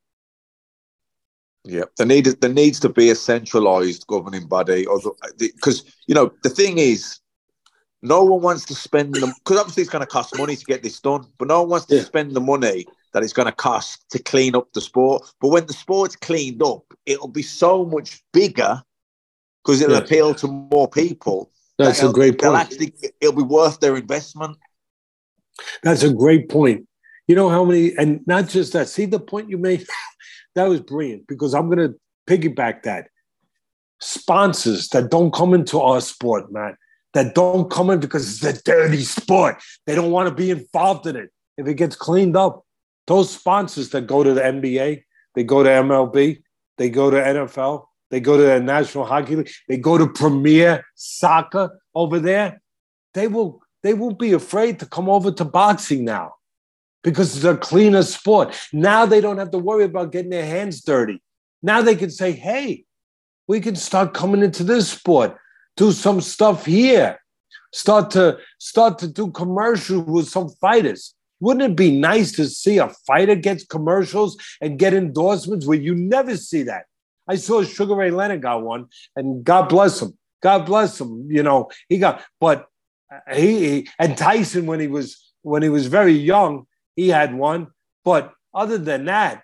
[1.66, 4.86] Yeah, there need there needs to be a centralized governing body,
[5.40, 7.20] because you know the thing is,
[8.04, 10.84] no one wants to spend them because obviously it's going to cost money to get
[10.84, 12.04] this done, but no one wants to yeah.
[12.04, 15.26] spend the money that it's going to cost to clean up the sport.
[15.40, 18.84] But when the sport's cleaned up, it'll be so much bigger
[19.64, 20.02] because it'll yeah.
[20.02, 21.50] appeal to more people.
[21.78, 22.56] That's that a great point.
[22.56, 24.58] Actually, it'll be worth their investment.
[25.82, 26.86] That's a great point.
[27.28, 28.90] You know how many, and not just that.
[28.90, 29.88] See the point you made?
[30.56, 31.96] that was brilliant because I'm going to
[32.28, 33.08] piggyback that.
[34.02, 36.76] Sponsors that don't come into our sport, man
[37.14, 39.62] that don't come in because it's a dirty sport.
[39.86, 41.30] They don't want to be involved in it.
[41.58, 42.66] If it gets cleaned up,
[43.08, 45.04] those sponsors that go to the NBA,
[45.36, 46.42] they go to MLB,
[46.78, 50.86] they go to NFL, they go to the National Hockey League, they go to Premier
[50.96, 52.62] Soccer over there,
[53.14, 56.36] they will they won't be afraid to come over to boxing now
[57.04, 58.56] because it's a cleaner sport.
[58.72, 61.22] Now they don't have to worry about getting their hands dirty.
[61.62, 62.86] Now they can say, hey,
[63.48, 65.38] we can start coming into this sport
[65.78, 67.20] do some stuff here.
[67.72, 71.16] Start to start to do commercials with some fighters.
[71.40, 75.96] Wouldn't it be nice to see a fighter get commercials and get endorsements where you
[75.96, 76.86] never see that?
[77.28, 80.18] I saw Sugar Ray Leonard got one, and God bless him.
[80.42, 81.28] God bless him.
[81.30, 82.68] You know, he got, but
[83.12, 87.34] uh, he, he and Tyson when he was when he was very young, he had
[87.34, 87.68] one.
[88.06, 89.44] But other than that,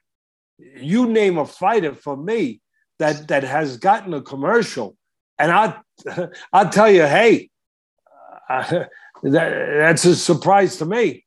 [0.57, 2.61] you name a fighter for me
[2.99, 4.97] that that has gotten a commercial,
[5.37, 5.77] and I
[6.53, 7.49] I'll tell you, hey,
[8.49, 8.63] uh,
[9.23, 11.25] that, that's a surprise to me.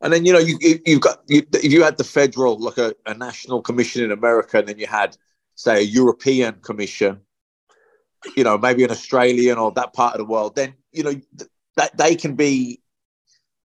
[0.00, 2.94] And then you know you you've got you, if you had the federal like a,
[3.06, 5.16] a national commission in America, and then you had
[5.56, 7.20] say a European commission,
[8.36, 11.20] you know maybe an Australian or that part of the world, then you know
[11.76, 12.80] that they can be,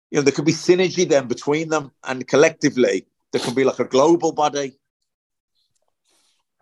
[0.09, 3.79] you know there could be synergy then between them, and collectively there can be like
[3.79, 4.79] a global body.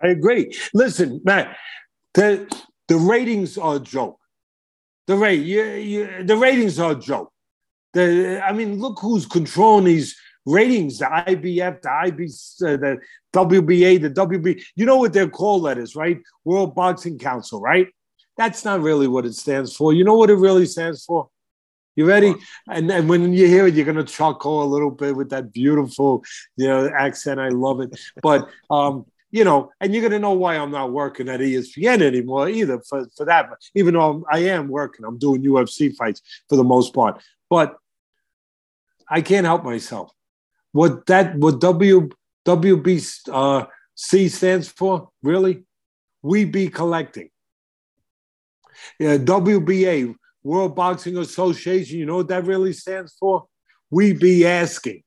[0.02, 0.54] I agree.
[0.73, 1.56] Listen, man,
[2.13, 4.19] the the ratings are a joke.
[5.08, 7.32] The rate, you, you, the ratings are a joke.
[7.93, 12.97] The, I mean, look who's controlling these ratings: the IBF, the IB, uh, the
[13.34, 14.63] WBA, the WB.
[14.76, 16.19] You know what their call letters, right?
[16.45, 17.88] World Boxing Council, right?
[18.38, 19.93] That's not really what it stands for.
[19.93, 21.30] You know what it really stands for?
[21.95, 22.34] You ready?
[22.67, 25.54] And, and when you hear it, you're going to chuckle a little bit with that
[25.54, 26.23] beautiful,
[26.58, 27.39] you know, accent.
[27.39, 27.99] I love it.
[28.23, 32.04] But um, you know, and you're going to know why I'm not working at ESPN
[32.04, 33.50] anymore either for, for that.
[33.73, 37.19] Even though I am working, I'm doing UFC fights for the most part.
[37.50, 37.75] But
[39.10, 40.12] I can't help myself.
[40.71, 42.10] What that, what W,
[42.46, 43.65] WBC uh,
[43.96, 45.63] stands for, really?
[46.21, 47.29] We be collecting.
[49.00, 50.13] Yeah, WBA,
[50.44, 53.46] World Boxing Association, you know what that really stands for?
[53.90, 55.02] We be asking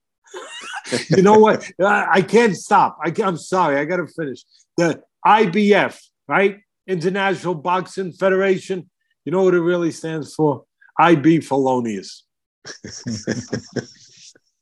[1.09, 1.70] you know what?
[1.80, 2.99] I can't stop.
[3.05, 3.78] I am sorry.
[3.78, 4.45] I got to finish.
[4.76, 6.61] The IBF, right?
[6.87, 8.91] International Boxing Federation.
[9.24, 10.64] You know what it really stands for?
[10.99, 12.24] IB felonious.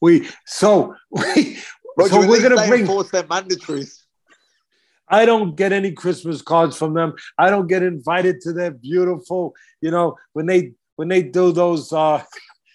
[0.05, 1.57] We so we
[1.97, 2.83] Roger, so we're gonna bring.
[2.83, 4.03] enforce their mandatories.
[5.09, 7.15] I don't get any Christmas cards from them.
[7.39, 11.91] I don't get invited to their beautiful, you know, when they when they do those
[11.91, 12.23] uh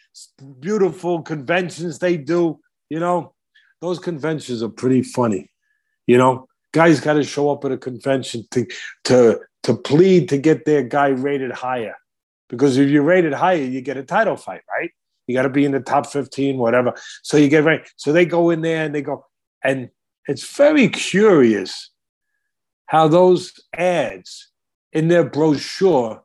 [0.59, 3.35] beautiful conventions they do, you know,
[3.81, 5.51] those conventions are pretty funny.
[6.07, 8.65] You know, guys got to show up at a convention to
[9.05, 11.95] to to plead to get their guy rated higher.
[12.49, 14.89] Because if you're rated higher, you get a title fight, right?
[15.27, 16.93] You got to be in the top 15, whatever.
[17.21, 17.87] So you get right.
[17.97, 19.25] So they go in there and they go,
[19.63, 19.89] and
[20.27, 21.91] it's very curious
[22.87, 24.49] how those ads
[24.91, 26.23] in their brochure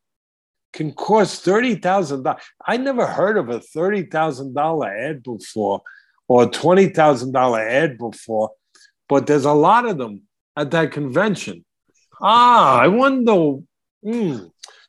[0.73, 2.43] can cost thirty thousand dollars.
[2.67, 5.83] I never heard of a thirty thousand dollar ad before,
[6.35, 8.51] or a twenty thousand dollar ad before,
[9.09, 10.23] but there's a lot of them
[10.57, 11.65] at that convention.
[12.21, 13.59] Ah, I wonder,
[14.03, 14.39] hmm,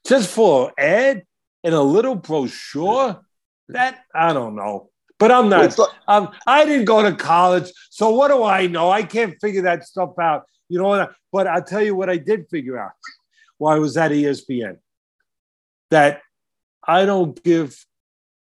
[0.07, 1.21] just for ad
[1.63, 3.21] and a little brochure.
[3.69, 4.89] That I don't know,
[5.19, 5.77] but I'm not.
[5.77, 8.89] like- um, I didn't go to college, so what do I know?
[8.89, 10.45] I can't figure that stuff out.
[10.67, 11.13] You know what?
[11.31, 12.93] But I'll tell you what I did figure out
[13.59, 14.77] while I was at ESPN
[15.91, 16.21] that
[16.87, 17.85] I don't give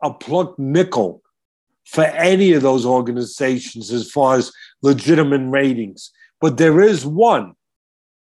[0.03, 1.23] a plucked nickel
[1.85, 4.53] for any of those organizations as far as
[4.83, 6.11] legitimate ratings.
[6.41, 7.55] But there is one,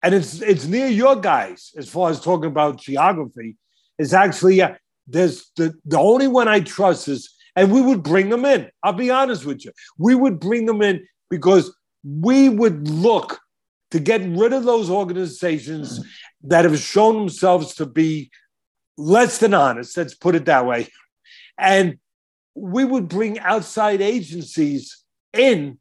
[0.03, 3.57] and it's it's near your guys as far as talking about geography.
[3.97, 4.75] Is actually uh,
[5.07, 8.69] there's the the only one I trust is, and we would bring them in.
[8.83, 13.39] I'll be honest with you, we would bring them in because we would look
[13.91, 16.05] to get rid of those organizations
[16.43, 18.29] that have shown themselves to be
[18.97, 20.87] less than honest, let's put it that way.
[21.57, 21.97] And
[22.55, 25.03] we would bring outside agencies
[25.33, 25.77] in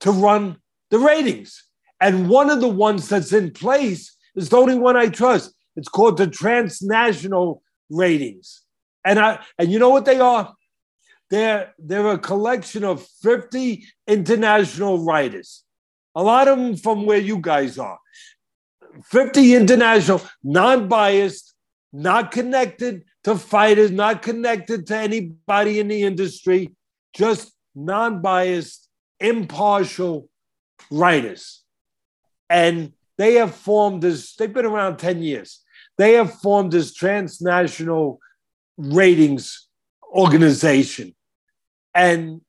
[0.00, 0.58] to run
[0.90, 1.64] the ratings.
[2.00, 5.54] And one of the ones that's in place is the only one I trust.
[5.76, 8.62] It's called the transnational ratings.
[9.04, 10.54] And I and you know what they are?
[11.30, 15.64] They're they're a collection of 50 international writers.
[16.14, 17.98] A lot of them from where you guys are.
[19.06, 21.54] 50 international, non-biased,
[21.92, 26.74] not connected to fighters, not connected to anybody in the industry,
[27.14, 30.28] just non biased, impartial
[30.90, 31.62] writers.
[32.48, 35.62] And they have formed this, they've been around 10 years.
[35.96, 38.18] They have formed this transnational
[38.76, 39.68] ratings
[40.12, 41.14] organization.
[41.94, 42.40] And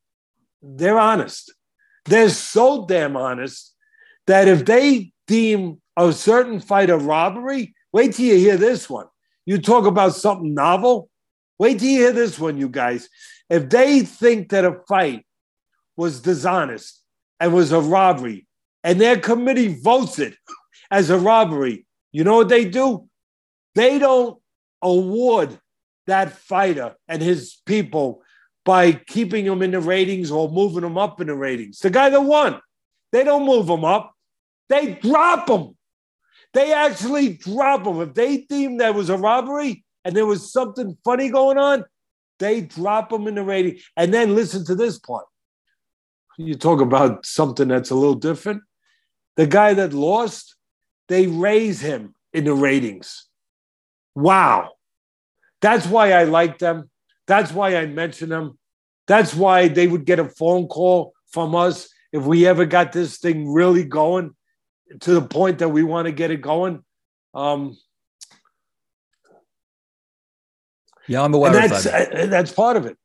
[0.61, 1.53] they're honest.
[2.05, 3.75] They're so damn honest
[4.27, 9.07] that if they deem a certain fight a robbery, wait till you hear this one.
[9.45, 11.09] You talk about something novel.
[11.59, 13.07] Wait till you hear this one, you guys.
[13.49, 15.25] If they think that a fight
[15.95, 17.01] was dishonest
[17.39, 18.47] and was a robbery,
[18.83, 20.35] and their committee votes it
[20.91, 23.07] as a robbery, you know what they do?
[23.73, 24.39] They don't
[24.81, 25.57] award
[26.07, 28.21] that fighter and his people
[28.63, 31.79] by keeping him in the ratings or moving him up in the ratings.
[31.79, 32.59] The guy that won,
[33.11, 34.13] they don't move him up,
[34.69, 35.74] they drop him.
[36.55, 37.99] They actually drop them.
[37.99, 41.83] If they deem there was a robbery and there was something funny going on,
[42.39, 43.79] they drop them in the rating.
[43.97, 45.25] And then listen to this part.
[46.37, 48.61] You talk about something that's a little different.
[49.35, 50.55] The guy that lost,
[51.09, 53.27] they raise him in the ratings.
[54.15, 54.71] Wow.
[55.59, 56.89] That's why I like them.
[57.27, 58.57] That's why I mention them.
[59.07, 63.17] That's why they would get a phone call from us if we ever got this
[63.17, 64.35] thing really going
[65.01, 66.83] to the point that we want to get it going.
[67.33, 67.77] Um,
[71.07, 72.07] Yeah, I'm aware of that's them.
[72.13, 72.97] uh, that's part of it.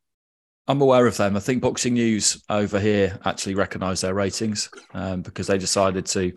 [0.67, 1.37] I'm aware of them.
[1.37, 6.33] I think Boxing News over here actually recognised their ratings um, because they decided to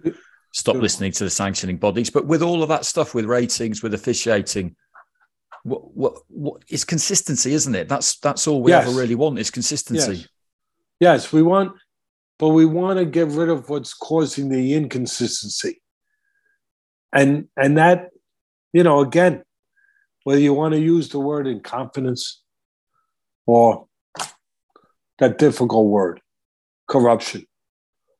[0.51, 2.09] stop listening to the sanctioning bodies.
[2.09, 4.75] But with all of that stuff, with ratings, with officiating,
[5.63, 7.87] what what what is consistency, isn't it?
[7.87, 8.85] That's that's all we Yes.
[8.85, 10.15] ever really want is consistency.
[10.15, 10.27] Yes.
[10.99, 11.77] Yes, we want,
[12.39, 15.81] but we want to get rid of what's causing the inconsistency.
[17.11, 18.09] And and that,
[18.71, 19.43] you know, again,
[20.23, 22.41] whether you want to use the word incompetence
[23.45, 23.87] or
[25.19, 26.21] that difficult word,
[26.87, 27.45] corruption,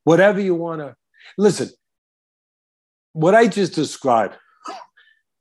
[0.04, 0.94] whatever you want to
[1.36, 1.70] listen,
[3.12, 4.36] what I just described,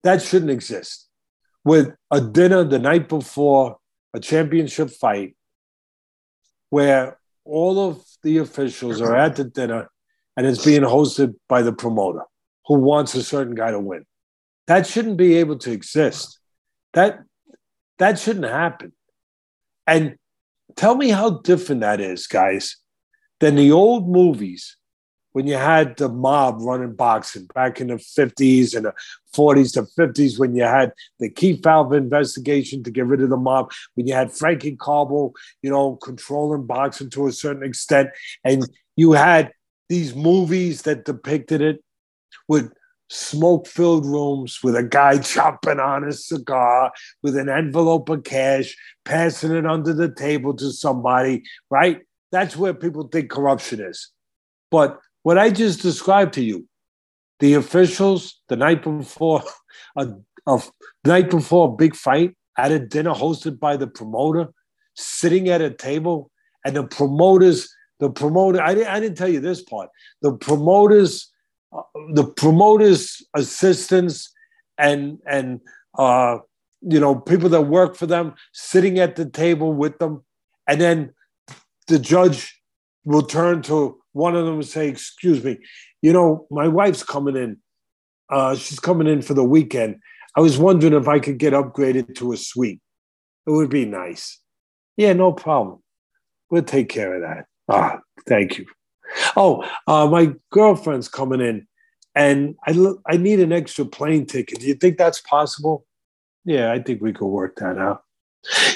[0.03, 1.07] that shouldn't exist.
[1.65, 3.77] With a dinner the night before
[4.13, 5.35] a championship fight,
[6.69, 9.89] where all of the officials are at the dinner
[10.35, 12.23] and it's being hosted by the promoter
[12.65, 14.05] who wants a certain guy to win.
[14.67, 16.39] That shouldn't be able to exist.
[16.93, 17.19] That
[17.99, 18.93] that shouldn't happen.
[19.85, 20.15] And
[20.75, 22.77] tell me how different that is, guys,
[23.39, 24.77] than the old movies
[25.33, 28.93] when you had the mob running boxing back in the 50s and the
[29.35, 33.71] 40s to 50s, when you had the Kefauver investigation to get rid of the mob,
[33.95, 38.09] when you had Frankie Carbo, you know, controlling boxing to a certain extent,
[38.43, 39.51] and you had
[39.89, 41.83] these movies that depicted it
[42.47, 42.71] with
[43.09, 48.75] smoke filled rooms with a guy chopping on a cigar with an envelope of cash,
[49.03, 52.01] passing it under the table to somebody, right?
[52.31, 54.09] That's where people think corruption is.
[54.71, 56.67] But what I just described to you,
[57.39, 59.43] the officials the night before
[59.97, 60.09] a,
[60.47, 60.61] a
[61.05, 64.49] night before a big fight at a dinner hosted by the promoter,
[64.95, 66.29] sitting at a table,
[66.65, 69.89] and the promoters, the promoter, I didn't, I didn't tell you this part.
[70.21, 71.31] The promoters,
[71.75, 71.81] uh,
[72.13, 74.31] the promoters' assistants,
[74.77, 75.61] and and
[75.97, 76.37] uh,
[76.81, 80.23] you know people that work for them, sitting at the table with them,
[80.67, 81.13] and then
[81.87, 82.61] the judge
[83.05, 85.57] will turn to one of them and say, Excuse me,
[86.01, 87.57] you know, my wife's coming in.
[88.29, 89.97] Uh, she's coming in for the weekend.
[90.35, 92.81] I was wondering if I could get upgraded to a suite.
[93.45, 94.39] It would be nice.
[94.97, 95.83] Yeah, no problem.
[96.49, 97.45] We'll take care of that.
[97.69, 98.65] Ah, thank you.
[99.35, 101.67] Oh, uh, my girlfriend's coming in
[102.15, 102.75] and I,
[103.07, 104.59] I need an extra plane ticket.
[104.59, 105.85] Do you think that's possible?
[106.45, 108.03] Yeah, I think we could work that out.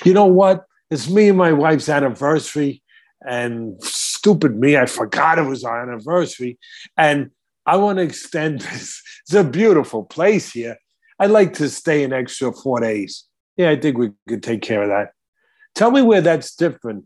[0.05, 0.65] You know what?
[0.89, 2.81] It's me and my wife's anniversary,
[3.21, 3.83] and
[4.27, 6.59] stupid me, I forgot it was our anniversary.
[6.97, 7.31] And
[7.65, 9.01] I want to extend this.
[9.23, 10.77] It's a beautiful place here.
[11.19, 13.23] I'd like to stay an extra four days.
[13.55, 15.11] Yeah, I think we could take care of that.
[15.75, 17.05] Tell me where that's different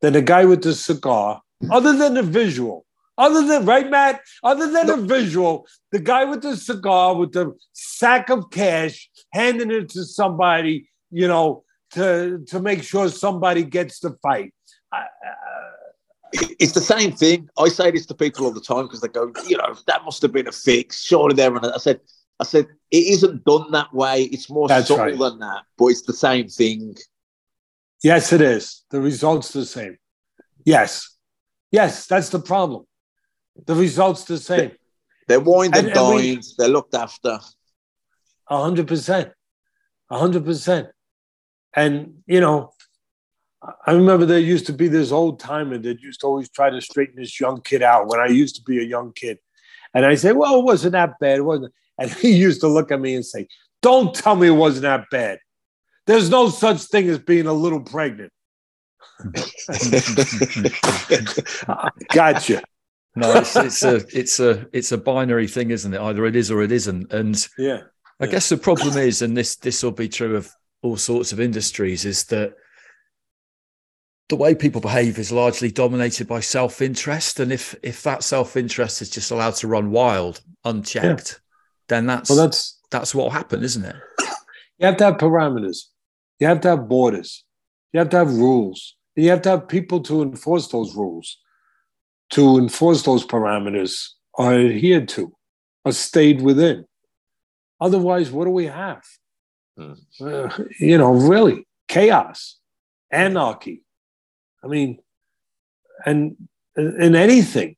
[0.00, 2.84] than the guy with the cigar, other than the visual.
[3.16, 4.20] Other than, right, Matt?
[4.42, 9.70] Other than the visual, the guy with the cigar with the sack of cash, handing
[9.70, 11.62] it to somebody, you know,
[11.92, 14.52] to, to make sure somebody gets the fight.
[14.92, 15.04] I,
[16.58, 17.48] it's the same thing.
[17.58, 20.22] I say this to people all the time because they go, you know, that must
[20.22, 21.02] have been a fix.
[21.02, 21.72] Surely they're on it.
[21.74, 22.00] I said,
[22.40, 24.24] I said, it isn't done that way.
[24.24, 25.18] It's more That's subtle right.
[25.18, 26.96] than that, but it's the same thing.
[28.02, 28.84] Yes, it is.
[28.90, 29.96] The result's the same.
[30.64, 31.16] Yes.
[31.70, 32.84] Yes, that's the problem.
[33.66, 34.72] The result's the same.
[35.28, 36.44] They're wined and, and dined.
[36.58, 37.38] They're looked after.
[38.46, 39.32] Hundred percent.
[40.10, 40.88] Hundred percent.
[41.74, 42.72] And, you know,
[43.86, 46.80] I remember there used to be this old timer that used to always try to
[46.80, 49.38] straighten this young kid out when I used to be a young kid.
[49.94, 51.38] And I say, well, it wasn't that bad.
[51.38, 51.72] It wasn't.
[51.98, 53.48] And he used to look at me and say,
[53.82, 55.38] don't tell me it wasn't that bad.
[56.06, 58.32] There's no such thing as being a little pregnant.
[62.12, 62.62] gotcha.
[63.16, 66.00] No, it's, it's a it's a it's a binary thing, isn't it?
[66.00, 67.12] Either it is or it isn't.
[67.12, 67.82] And yeah,
[68.20, 68.30] I yeah.
[68.32, 70.52] guess the problem is, and this this will be true of
[70.82, 72.54] all sorts of industries, is that
[74.34, 79.08] the way people behave is largely dominated by self-interest and if if that self-interest is
[79.08, 81.38] just allowed to run wild unchecked yeah.
[81.86, 83.96] then that's well that's that's what will happen isn't it?
[84.78, 85.84] You have to have parameters.
[86.40, 87.44] You have to have borders.
[87.92, 88.96] You have to have rules.
[89.14, 91.38] You have to have people to enforce those rules.
[92.30, 95.32] To enforce those parameters are adhered to
[95.84, 96.86] are stayed within.
[97.80, 99.04] Otherwise what do we have?
[99.78, 99.96] Mm.
[100.20, 102.58] uh, you know really chaos
[103.12, 103.83] anarchy
[104.64, 104.98] I mean,
[106.06, 106.36] and
[106.76, 107.76] in anything,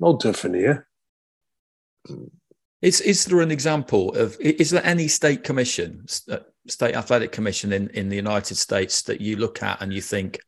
[0.00, 0.88] no different here.
[2.80, 7.72] Is is there an example of is there any state commission, uh, state athletic commission
[7.72, 10.40] in in the United States that you look at and you think,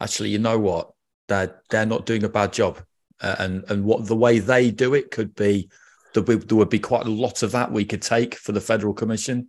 [0.00, 0.92] actually, you know what,
[1.28, 2.80] they're they're not doing a bad job,
[3.20, 5.68] uh, and and what the way they do it could be
[6.14, 8.60] there would, there would be quite a lot of that we could take for the
[8.60, 9.48] federal commission.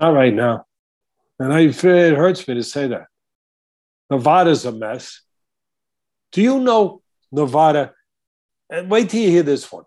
[0.00, 0.66] Not right now,
[1.38, 1.74] and I it
[2.16, 3.06] hurts me to say that.
[4.10, 5.22] Nevada's a mess.
[6.32, 7.02] Do you know
[7.32, 7.94] Nevada?
[8.70, 9.84] And wait till you hear this one.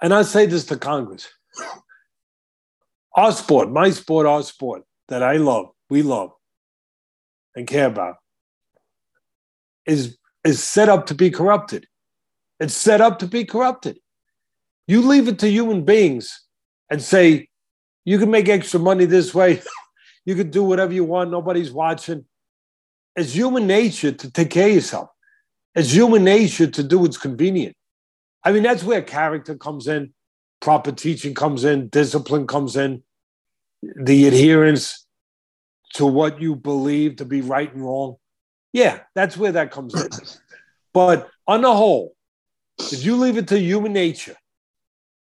[0.00, 1.28] And I say this to Congress.
[3.14, 6.30] Our sport, my sport, our sport that I love, we love
[7.56, 8.16] and care about,
[9.86, 11.86] is, is set up to be corrupted.
[12.60, 13.98] It's set up to be corrupted.
[14.86, 16.44] You leave it to human beings
[16.90, 17.48] and say,
[18.04, 19.60] you can make extra money this way.
[20.28, 21.30] You can do whatever you want.
[21.30, 22.26] Nobody's watching.
[23.16, 25.08] It's human nature to take care of yourself.
[25.74, 27.74] It's human nature to do what's convenient.
[28.44, 30.12] I mean, that's where character comes in,
[30.60, 33.02] proper teaching comes in, discipline comes in,
[33.82, 35.06] the adherence
[35.94, 38.16] to what you believe to be right and wrong.
[38.74, 40.10] Yeah, that's where that comes in.
[40.92, 42.14] But on the whole,
[42.78, 44.36] if you leave it to human nature,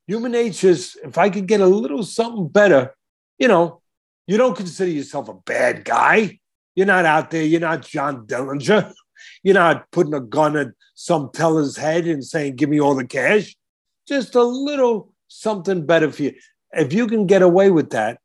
[0.09, 2.93] human nature is if I could get a little something better,
[3.39, 3.80] you know,
[4.31, 6.39] you don't consider yourself a bad guy.
[6.77, 7.43] You're not out there.
[7.43, 8.93] You're not John Dillinger.
[9.43, 13.05] You're not putting a gun at some teller's head and saying, "Give me all the
[13.05, 13.57] cash."
[14.07, 16.35] Just a little something better for you.
[16.73, 18.21] If you can get away with that,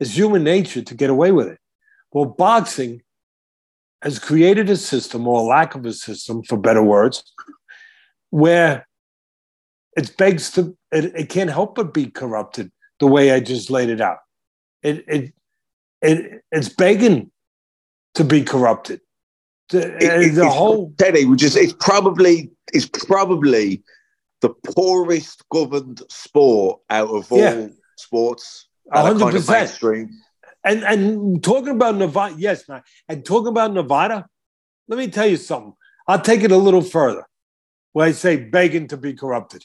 [0.00, 1.58] it's human nature to get away with it.
[2.10, 3.02] Well, boxing
[4.00, 7.22] has created a system or a lack of a system, for better words,
[8.30, 8.88] where
[9.94, 13.90] it begs to it, it can't help but be corrupted the way I just laid
[13.90, 14.18] it out.
[14.82, 15.32] It it
[16.02, 17.30] it it's begging
[18.14, 19.00] to be corrupted.
[19.70, 23.82] The, It- uh, the whole Teddy, which is it's probably it's probably
[24.40, 27.68] the poorest governed sport out of all Yeah.
[27.96, 28.66] sports.
[28.90, 30.10] A that hundred kind of percent.
[30.64, 32.82] and and talking about Nevada, yes, man.
[33.08, 34.26] And talking about Nevada,
[34.88, 35.74] let me tell you something.
[36.08, 37.24] I'll take it a little further.
[37.92, 39.64] Where I say begging to be corrupted.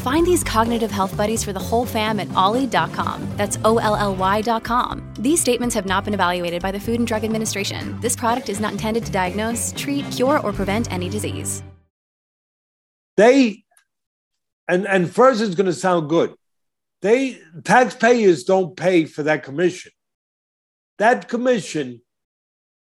[0.00, 3.28] Find these cognitive health buddies for the whole fam at olly.com.
[3.36, 5.12] That's O L L Y.com.
[5.18, 8.00] These statements have not been evaluated by the Food and Drug Administration.
[8.00, 11.62] This product is not intended to diagnose, treat, cure, or prevent any disease.
[13.18, 13.62] They
[14.68, 16.34] and and first it's gonna sound good.
[17.02, 19.92] They taxpayers don't pay for that commission.
[20.96, 22.00] That commission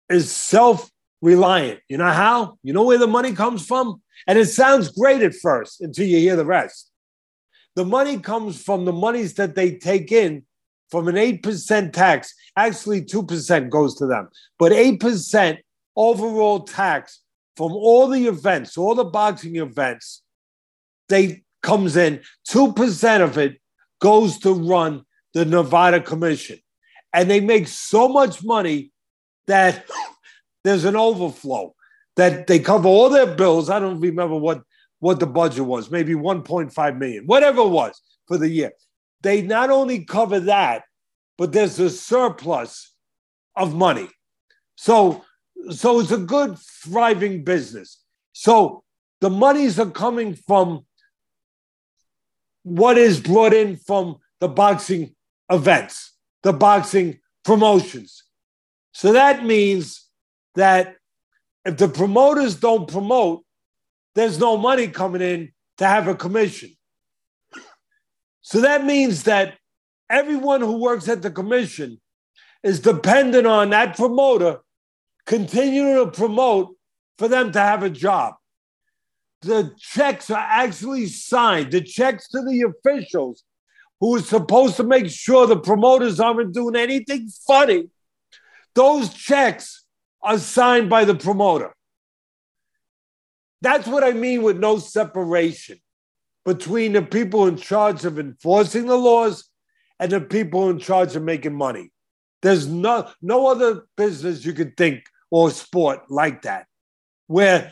[0.10, 1.80] is self-reliant.
[1.88, 2.58] You know how?
[2.64, 4.02] You know where the money comes from?
[4.26, 6.90] And it sounds great at first until you hear the rest.
[7.76, 10.44] The money comes from the monies that they take in
[10.90, 12.34] from an 8% tax.
[12.56, 15.58] Actually, 2% goes to them, but 8%
[15.96, 17.22] overall tax
[17.56, 20.24] from all the events, all the boxing events,
[21.10, 23.60] they comes in, 2% of it
[24.00, 25.04] goes to run
[25.34, 26.60] the Nevada Commission.
[27.14, 28.92] And they make so much money
[29.48, 29.86] that
[30.64, 31.74] there's an overflow
[32.16, 33.70] that they cover all their bills.
[33.70, 34.62] I don't remember what,
[35.04, 38.72] what the budget was, maybe 1.5 million, whatever it was for the year.
[39.22, 40.84] They not only cover that,
[41.38, 42.94] but there's a surplus
[43.54, 44.08] of money.
[44.78, 45.26] So,
[45.72, 48.02] so it's a good, thriving business.
[48.32, 48.86] So
[49.20, 50.86] the monies are coming from
[52.64, 55.16] what is brought in from the boxing
[55.52, 58.24] events, the boxing promotions.
[58.94, 60.08] So that means
[60.56, 60.96] that
[61.66, 63.44] if the promoters don't promote,
[64.16, 66.70] there's no money coming in to have a commission.
[68.42, 69.56] So that means that
[70.10, 72.00] everyone who works at the commission
[72.62, 74.60] is dependent on that promoter
[75.26, 76.76] continuing to promote
[77.18, 78.36] for them to have a job.
[79.42, 83.44] The checks are actually signed, the checks to the officials
[84.00, 87.90] who are supposed to make sure the promoters aren't doing anything funny.
[88.76, 89.86] Those checks
[90.22, 91.76] are signed by the promoter.
[93.64, 95.80] That's what I mean with no separation
[96.44, 99.50] between the people in charge of enforcing the laws
[100.02, 101.90] and the people in charge of making money.
[102.42, 106.68] There's no no other business you could think or sport like that,
[107.28, 107.72] where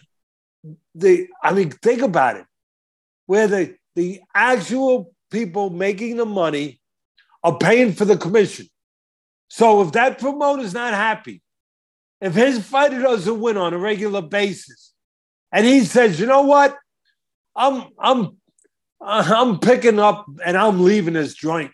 [0.96, 2.46] the I mean, think about it,
[3.26, 6.80] where the the actual people making the money
[7.44, 8.68] are paying for the commission.
[9.50, 11.42] So if that promoter's not happy,
[12.22, 14.91] if his fighter doesn't win on a regular basis,
[15.52, 16.78] and he says, you know what,
[17.56, 18.38] I'm I'm
[19.02, 21.72] I'm picking up and I'm leaving this joint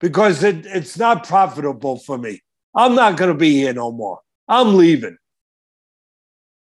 [0.00, 2.40] because it, it's not profitable for me.
[2.74, 4.20] I'm not going to be here no more.
[4.48, 5.16] I'm leaving.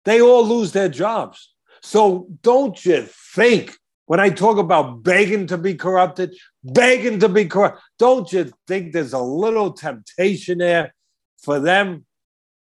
[0.06, 1.54] They all lose their jobs.
[1.82, 3.76] So don't you think
[4.06, 8.94] when I talk about begging to be corrupted, begging to be corrupt, don't you think
[8.94, 10.94] there's a little temptation there
[11.42, 12.06] for them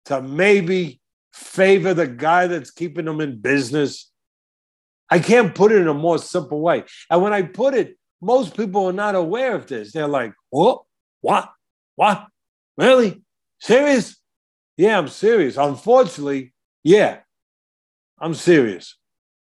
[0.05, 1.01] to maybe
[1.33, 4.11] favor the guy that's keeping them in business?
[5.09, 6.83] I can't put it in a more simple way.
[7.09, 9.91] And when I put it, most people are not aware of this.
[9.91, 10.83] They're like, what?
[11.21, 11.51] What?
[11.95, 12.27] What?
[12.77, 13.21] Really?
[13.59, 14.17] Serious?
[14.77, 15.57] Yeah, I'm serious.
[15.57, 16.53] Unfortunately,
[16.83, 17.19] yeah,
[18.19, 18.97] I'm serious.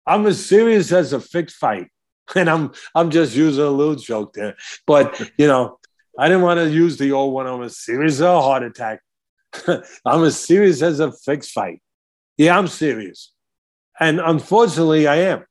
[0.05, 1.88] I'm as serious as a fixed fight.
[2.35, 4.57] And I'm I'm just using a little joke there.
[4.85, 5.79] But you know,
[6.19, 7.47] I didn't want to use the old one.
[7.47, 8.99] I'm as serious as a heart attack.
[10.05, 11.82] I'm as serious as a fixed fight.
[12.38, 13.34] Yeah, I'm serious.
[13.99, 15.45] And unfortunately, I am.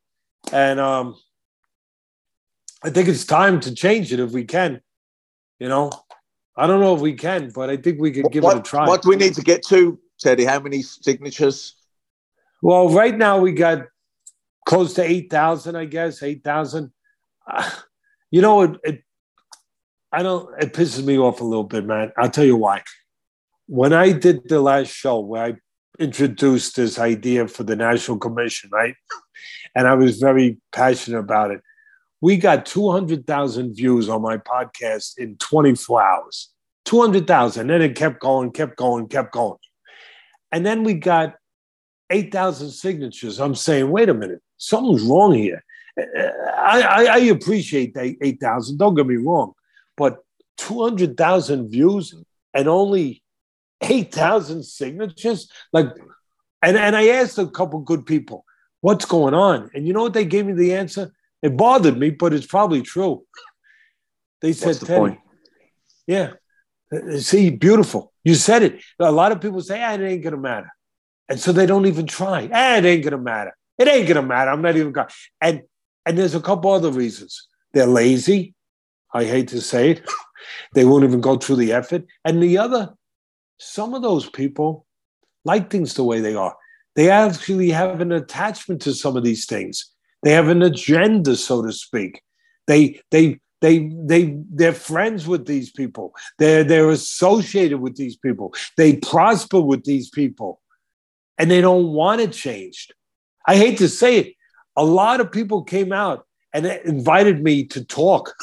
[0.53, 1.17] And um,
[2.83, 4.81] I think it's time to change it if we can.
[5.59, 5.91] You know,
[6.57, 8.63] I don't know if we can, but I think we could give what, it a
[8.63, 8.87] try.
[8.87, 10.45] What do we need to get to, Teddy?
[10.45, 11.75] How many signatures?
[12.63, 13.87] Well, right now we got
[14.67, 16.93] close to 8,000, I guess, 8,000.
[17.47, 17.71] Uh,
[18.31, 19.03] you know, it, it,
[20.13, 22.13] I don't, it pisses me off a little bit, man.
[22.17, 22.83] I'll tell you why.
[23.67, 25.55] When I did the last show where I
[25.99, 28.95] introduced this idea for the National Commission, right?
[29.75, 31.61] And I was very passionate about it.
[32.21, 36.51] We got 200,000 views on my podcast in 24 hours.
[36.87, 37.67] 200,000.
[37.67, 39.59] Then it kept going, kept going, kept going.
[40.53, 41.35] And then we got
[42.11, 43.41] 8,000 signatures.
[43.41, 45.65] I'm saying, wait a minute, something's wrong here.
[45.99, 49.53] Uh, uh, I, I, I appreciate the 8,000, don't get me wrong,
[49.97, 50.19] but
[50.59, 52.15] 200,000 views
[52.55, 53.23] and only
[53.81, 55.51] 8,000 signatures?
[55.73, 55.89] Like,
[56.63, 58.45] and, and I asked a couple good people,
[58.81, 59.71] what's going on?
[59.75, 61.13] And you know what they gave me the answer?
[61.43, 63.25] It bothered me, but it's probably true.
[64.41, 65.21] They said, the Teddy, point?
[66.07, 66.33] yeah,
[66.93, 68.13] Uh, see, beautiful.
[68.25, 68.83] You said it.
[68.99, 70.71] A lot of people say, ah, it ain't gonna matter.
[71.29, 72.49] And so they don't even try.
[72.53, 73.57] Ah, it ain't gonna matter.
[73.79, 74.51] It ain't gonna matter.
[74.51, 75.09] I'm not even going.
[75.41, 75.63] And
[76.05, 77.49] and there's a couple other reasons.
[77.73, 78.55] They're lazy.
[79.13, 80.09] I hate to say it.
[80.75, 82.05] they won't even go through the effort.
[82.25, 82.95] And the other,
[83.59, 84.87] some of those people
[85.45, 86.57] like things the way they are.
[86.95, 89.93] They actually have an attachment to some of these things.
[90.23, 92.23] They have an agenda, so to speak.
[92.67, 96.15] They they they they they're friends with these people.
[96.39, 98.55] They're they're associated with these people.
[98.77, 100.61] They prosper with these people,
[101.39, 102.95] and they don't want it changed.
[103.47, 104.35] I hate to say it.
[104.75, 106.26] A lot of people came out
[106.57, 108.35] and invited me to talk.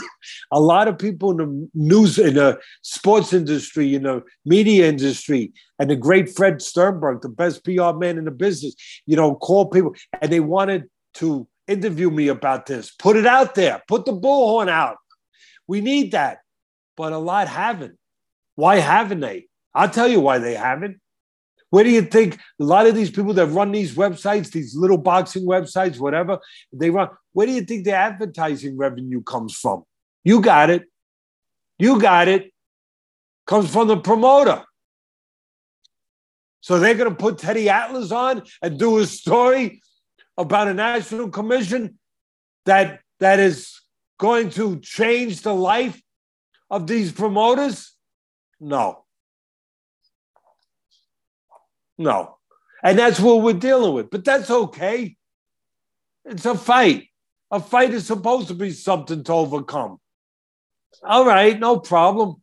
[0.52, 5.52] A lot of people in the news, in the sports industry, in the media industry,
[5.80, 8.76] and the great Fred Sternburg, the best PR man in the business,
[9.08, 10.84] you know, call people and they wanted
[11.16, 12.92] to interview me about this.
[12.92, 13.82] Put it out there.
[13.88, 14.98] Put the bullhorn out.
[15.68, 16.40] We need that.
[16.96, 17.98] But a lot haven't.
[18.56, 19.48] Why haven't they?
[19.74, 20.98] I'll tell you why they haven't.
[21.74, 25.00] Where do you think a lot of these people that run these websites, these little
[25.00, 26.38] boxing websites, whatever
[26.72, 29.82] they run, where do you think the advertising revenue comes from?
[30.24, 30.84] You got it.
[31.80, 32.54] You got it.
[33.48, 34.64] Comes from the promoter.
[36.62, 39.82] So they're going to put Teddy Atlas on and do a story
[40.38, 41.98] about a national commission
[42.66, 43.82] that that is
[44.20, 46.00] going to change the life
[46.70, 47.94] of these promoters?
[48.60, 49.03] No.
[51.98, 52.38] No.
[52.84, 54.10] And that's what we're dealing with.
[54.10, 55.16] But that's okay.
[56.26, 57.08] It's a fight.
[57.52, 60.00] A fight is supposed to be something to overcome.
[61.04, 62.36] All right, no problem.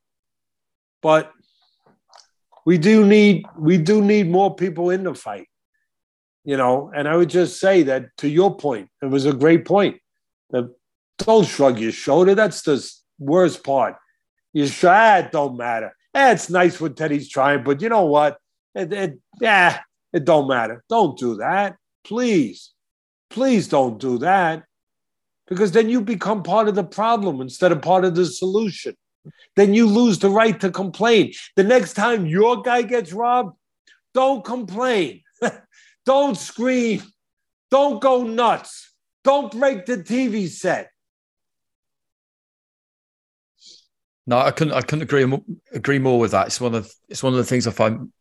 [1.03, 1.33] But
[2.65, 5.49] we do need we do need more people in the fight.
[6.45, 9.65] You know, and I would just say that to your point, it was a great
[9.65, 10.01] point.
[10.51, 10.75] That
[11.19, 12.35] don't shrug your shoulder.
[12.35, 12.87] That's the
[13.19, 13.97] worst part.
[14.53, 15.95] You sure ah, it don't matter.
[16.15, 18.39] Eh, it's nice what Teddy's trying, but you know what?
[18.75, 19.81] It, it, yeah,
[20.13, 20.85] it don't matter.
[20.89, 21.77] Don't do that.
[22.05, 22.73] Please.
[23.31, 24.65] Please don't do that.
[25.47, 28.97] Because then you become part of the problem instead of part of the solution.
[29.57, 31.33] Then you lose the right to complain.
[31.57, 33.57] The next time your guy gets robbed,
[34.15, 35.23] don't complain.
[36.07, 37.03] don't scream.
[37.71, 38.95] Don't go nuts.
[39.25, 40.91] Don't break the TV set.
[44.27, 44.75] No, I couldn't.
[44.75, 45.27] I couldn't agree
[45.73, 46.47] agree more with that.
[46.47, 48.13] It's one of it's one of the things I find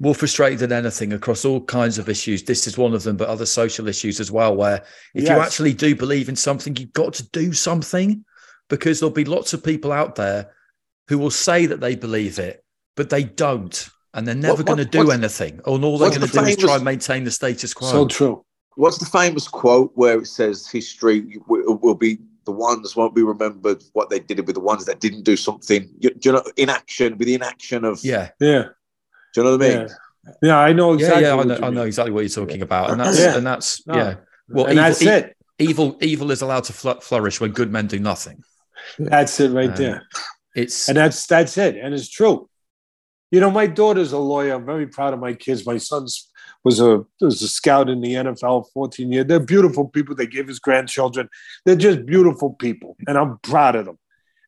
[0.00, 2.42] more frustrated than anything across all kinds of issues.
[2.42, 4.54] This is one of them, but other social issues as well.
[4.56, 4.82] Where
[5.14, 5.28] if Yes.
[5.28, 8.24] you actually do believe in something, you've got to do something
[8.68, 10.50] because there'll be lots of people out there
[11.08, 12.64] who will say that they believe it,
[12.96, 15.60] but they don't, and they're never What- going to do anything.
[15.66, 17.90] And all they're what's going to the do is try and maintain the status quo.
[17.90, 18.44] So true.
[18.76, 23.22] What's the famous quote where it says history will, will be the ones won't be
[23.22, 25.88] remembered what they did with the ones that didn't do something?
[26.00, 28.04] You, do you know inaction with the inaction of?
[28.04, 28.30] yeah.
[28.40, 28.68] Yeah.
[29.34, 29.78] Do you know what I mean?
[29.88, 30.32] Yeah.
[30.42, 31.22] Yeah, I know exactly.
[31.22, 31.86] yeah, yeah, I what know, you I know mean.
[31.86, 33.36] exactly what you're talking about, and that's Yeah.
[33.36, 33.94] and that's No.
[33.94, 34.14] yeah.
[34.48, 35.36] Well, and evil, that's e- it.
[35.58, 38.42] Evil, evil is allowed to fl- flourish when good men do nothing.
[38.98, 40.02] That's it right Um, there.
[40.54, 41.76] It's And that's that's it.
[41.76, 42.48] And it's true.
[43.30, 44.54] You know, my daughter's a lawyer.
[44.54, 45.66] I'm very proud of my kids.
[45.66, 46.30] My son's
[46.64, 49.26] was a was a scout in the NFL 14 years.
[49.26, 50.14] They're beautiful people.
[50.14, 51.28] They gave his grandchildren.
[51.66, 52.96] They're just beautiful people.
[53.06, 53.98] And I'm proud of them.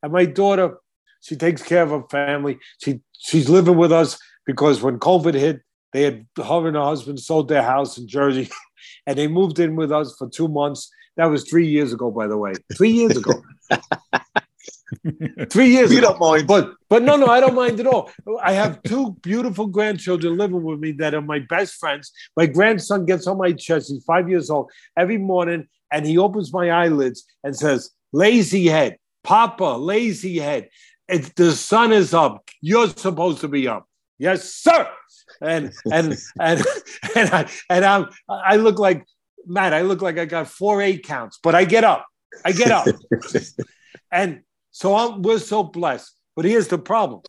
[0.03, 0.77] And my daughter,
[1.21, 2.59] she takes care of her family.
[2.83, 5.61] She she's living with us because when COVID hit,
[5.93, 8.49] they had her and her husband sold their house in Jersey
[9.07, 10.91] and they moved in with us for two months.
[11.17, 12.53] That was three years ago, by the way.
[12.77, 13.33] Three years ago.
[15.51, 15.91] Three years.
[15.91, 16.09] You ago.
[16.09, 16.47] don't mind.
[16.47, 18.11] But but no, no, I don't mind at all.
[18.43, 22.13] I have two beautiful grandchildren living with me that are my best friends.
[22.37, 23.91] My grandson gets on my chest.
[23.91, 28.99] He's five years old every morning, and he opens my eyelids and says, "Lazy head,
[29.25, 30.69] Papa, lazy head.
[31.09, 32.49] It's the sun is up.
[32.61, 33.89] You're supposed to be up."
[34.19, 34.89] Yes, sir.
[35.41, 36.63] And and and
[37.17, 39.05] and I and I'm I look like
[39.47, 39.75] Matt.
[39.75, 42.07] I look like I got four eight counts, but I get up.
[42.45, 42.87] I get up.
[44.13, 46.13] and so I'm, we're so blessed.
[46.35, 47.23] But here's the problem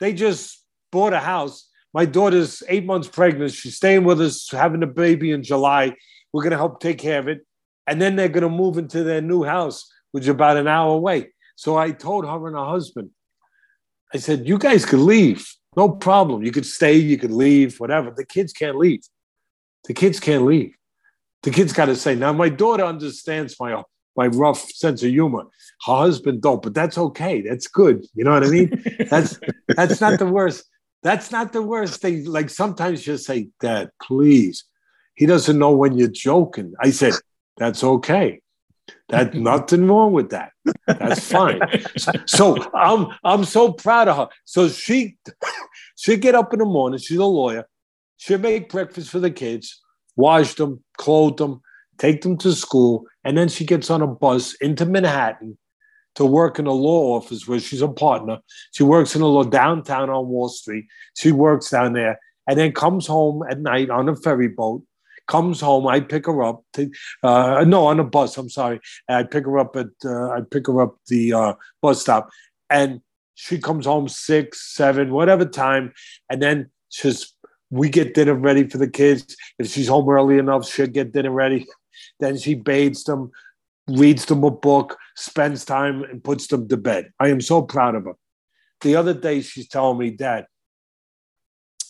[0.00, 0.62] they just
[0.92, 1.68] bought a house.
[1.92, 3.52] My daughter's eight months pregnant.
[3.52, 5.94] She's staying with us, having a baby in July.
[6.32, 7.46] We're going to help take care of it.
[7.86, 10.92] And then they're going to move into their new house, which is about an hour
[10.92, 11.32] away.
[11.56, 13.10] So I told her and her husband,
[14.12, 15.48] I said, You guys could leave.
[15.76, 16.42] No problem.
[16.42, 18.10] You could stay, you could leave, whatever.
[18.10, 19.00] The kids can't leave.
[19.84, 20.74] The kids can't leave.
[21.42, 23.82] The kids got to say, Now, my daughter understands my
[24.16, 25.44] my rough sense of humor.
[25.86, 27.42] Her husband don't, but that's okay.
[27.42, 28.06] That's good.
[28.14, 28.82] You know what I mean?
[29.10, 30.64] that's that's not the worst.
[31.02, 32.24] That's not the worst thing.
[32.24, 34.64] Like sometimes you'll say, Dad, please.
[35.16, 36.74] He doesn't know when you're joking.
[36.80, 37.14] I said,
[37.56, 38.40] That's okay.
[39.08, 40.52] That's nothing wrong with that.
[40.86, 41.60] That's fine.
[42.26, 44.28] So I'm I'm so proud of her.
[44.44, 45.16] So she
[45.96, 46.98] she'll get up in the morning.
[46.98, 47.66] She's a lawyer.
[48.16, 49.80] She'll make breakfast for the kids,
[50.16, 51.60] wash them, clothe them,
[51.98, 55.58] take them to school, and then she gets on a bus into Manhattan
[56.14, 58.38] to work in a law office where she's a partner.
[58.72, 60.86] She works in a law downtown on Wall Street.
[61.16, 64.82] She works down there and then comes home at night on a ferry boat.
[65.26, 66.64] Comes home, I pick her up.
[66.74, 66.90] To,
[67.22, 68.36] uh, no, on a bus.
[68.36, 68.80] I'm sorry.
[69.08, 72.28] I pick her up at uh, I pick her up the uh, bus stop,
[72.68, 73.00] and
[73.34, 75.92] she comes home six, seven, whatever time,
[76.30, 77.34] and then she's
[77.70, 79.36] we get dinner ready for the kids.
[79.58, 81.66] If she's home early enough, she'll get dinner ready.
[82.18, 83.30] Then she bathes them,
[83.88, 87.12] reads them a book, spends time, and puts them to bed.
[87.20, 88.14] I am so proud of her.
[88.80, 90.46] The other day, she's telling me, Dad,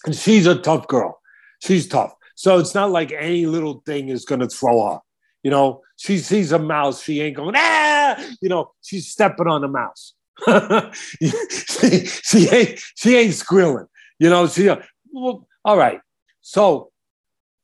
[0.05, 1.21] and she's a tough girl.
[1.63, 2.15] She's tough.
[2.35, 4.99] So it's not like any little thing is going to throw her.
[5.43, 9.61] You know, she sees a mouse, she ain't going, ah, you know, she's stepping on
[9.61, 10.15] the mouse.
[11.21, 13.87] she, she, ain't, she ain't squealing.
[14.19, 14.69] You know, she,
[15.13, 16.01] well, all right.
[16.41, 16.91] So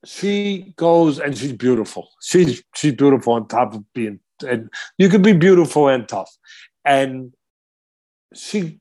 [0.05, 2.09] she goes and she's beautiful.
[2.23, 6.31] She's she's beautiful on top of being and you can be beautiful and tough.
[6.85, 7.35] And
[8.35, 8.81] she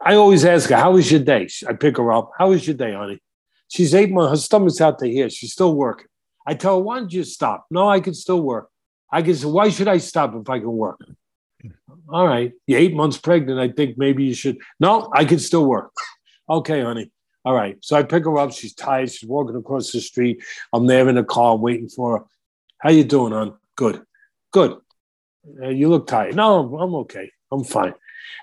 [0.00, 1.48] I always ask her, How was your day?
[1.68, 2.30] I pick her up.
[2.38, 3.20] How was your day, honey?
[3.70, 5.30] She's eight months, her stomach's out to here.
[5.30, 6.08] She's still working.
[6.46, 7.66] I tell her, Why don't you stop?
[7.70, 8.68] No, I can still work.
[9.12, 11.00] I can say, Why should I stop if I can work?
[12.08, 12.52] All right.
[12.66, 13.60] You're eight months pregnant.
[13.60, 14.58] I think maybe you should.
[14.80, 15.92] No, I can still work.
[16.48, 17.12] Okay, honey.
[17.44, 17.76] All right.
[17.80, 18.50] So I pick her up.
[18.50, 19.08] She's tired.
[19.08, 20.42] She's walking across the street.
[20.72, 22.24] I'm there in the car waiting for her.
[22.78, 23.54] How you doing, hon?
[23.76, 24.02] Good.
[24.50, 24.76] Good.
[25.62, 26.34] Uh, you look tired.
[26.34, 27.30] No, I'm okay.
[27.52, 27.94] I'm fine.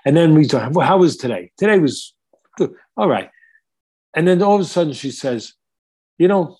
[0.06, 1.52] And then we talk, well, how was today?
[1.58, 2.14] Today was
[2.56, 2.72] good.
[2.96, 3.28] All right.
[4.14, 5.54] And then all of a sudden she says,
[6.18, 6.56] you know,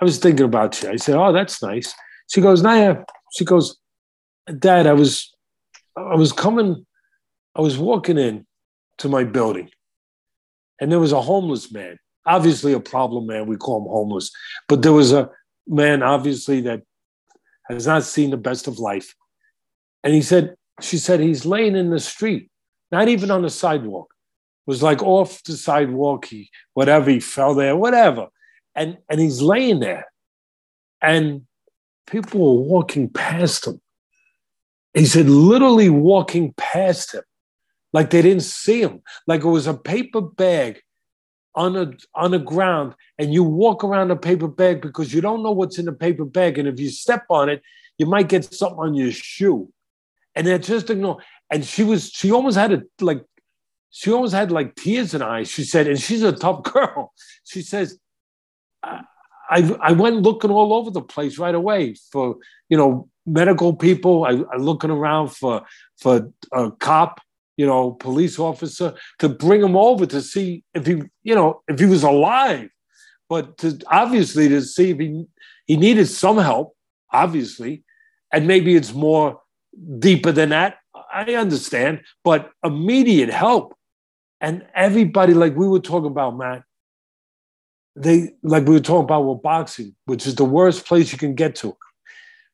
[0.00, 0.90] I was thinking about you.
[0.90, 1.94] I said, oh, that's nice.
[2.30, 3.78] She goes, Naya, she goes,
[4.58, 5.34] Dad, I was,
[5.96, 6.84] I was coming,
[7.54, 8.46] I was walking in
[8.98, 9.70] to my building
[10.80, 13.46] and there was a homeless man, obviously a problem man.
[13.46, 14.30] We call him homeless,
[14.68, 15.30] but there was a
[15.66, 16.82] man, obviously, that
[17.70, 19.14] has not seen the best of life.
[20.02, 22.50] And he said, she said, he's laying in the street,
[22.92, 24.13] not even on the sidewalk.
[24.66, 28.28] Was like off the sidewalk, he whatever, he fell there, whatever.
[28.74, 30.06] And and he's laying there.
[31.02, 31.42] And
[32.06, 33.80] people were walking past him.
[34.94, 37.22] He said, literally walking past him
[37.94, 40.82] like they didn't see him, like it was a paper bag
[41.54, 45.44] on a on the ground, and you walk around a paper bag because you don't
[45.44, 47.62] know what's in the paper bag, and if you step on it,
[47.96, 49.72] you might get something on your shoe,
[50.34, 51.18] and they're just ignore.
[51.50, 53.24] And she was she almost had a like
[53.96, 55.48] she almost had like tears in her eyes.
[55.48, 57.12] She said, and she's a tough girl.
[57.44, 57.96] She says,
[58.82, 59.02] I,
[59.80, 62.36] I went looking all over the place right away for
[62.68, 64.24] you know medical people.
[64.24, 65.62] I, I looking around for
[65.96, 67.20] for a cop
[67.56, 71.78] you know, police officer to bring him over to see if he, you know, if
[71.78, 72.68] he was alive.
[73.28, 75.24] But to obviously to see if he
[75.66, 76.76] he needed some help,
[77.12, 77.84] obviously,
[78.32, 79.40] and maybe it's more
[79.98, 80.78] deeper than that.
[81.12, 83.76] I understand, but immediate help.
[84.44, 86.64] And everybody, like we were talking about, Matt,
[87.96, 91.34] they like we were talking about with boxing, which is the worst place you can
[91.34, 91.76] get to,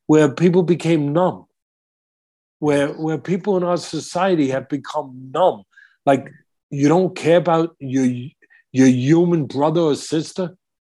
[0.06, 1.46] where people became numb
[2.60, 5.64] where where people in our society have become numb.
[6.06, 6.30] Like
[6.70, 8.06] you don't care about your
[8.70, 10.56] your human brother or sister.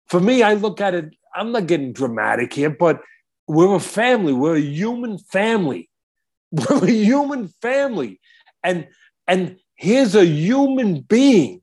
[0.08, 1.16] For me, I look at it.
[1.34, 3.00] I'm not getting dramatic here, but
[3.48, 4.34] we're a family.
[4.34, 5.88] We're a human family.
[6.52, 8.20] We're a human family.
[8.62, 8.88] And
[9.26, 11.62] and here's a human being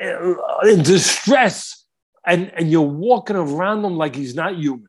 [0.00, 1.84] in distress,
[2.24, 4.86] and, and you're walking around him like he's not human.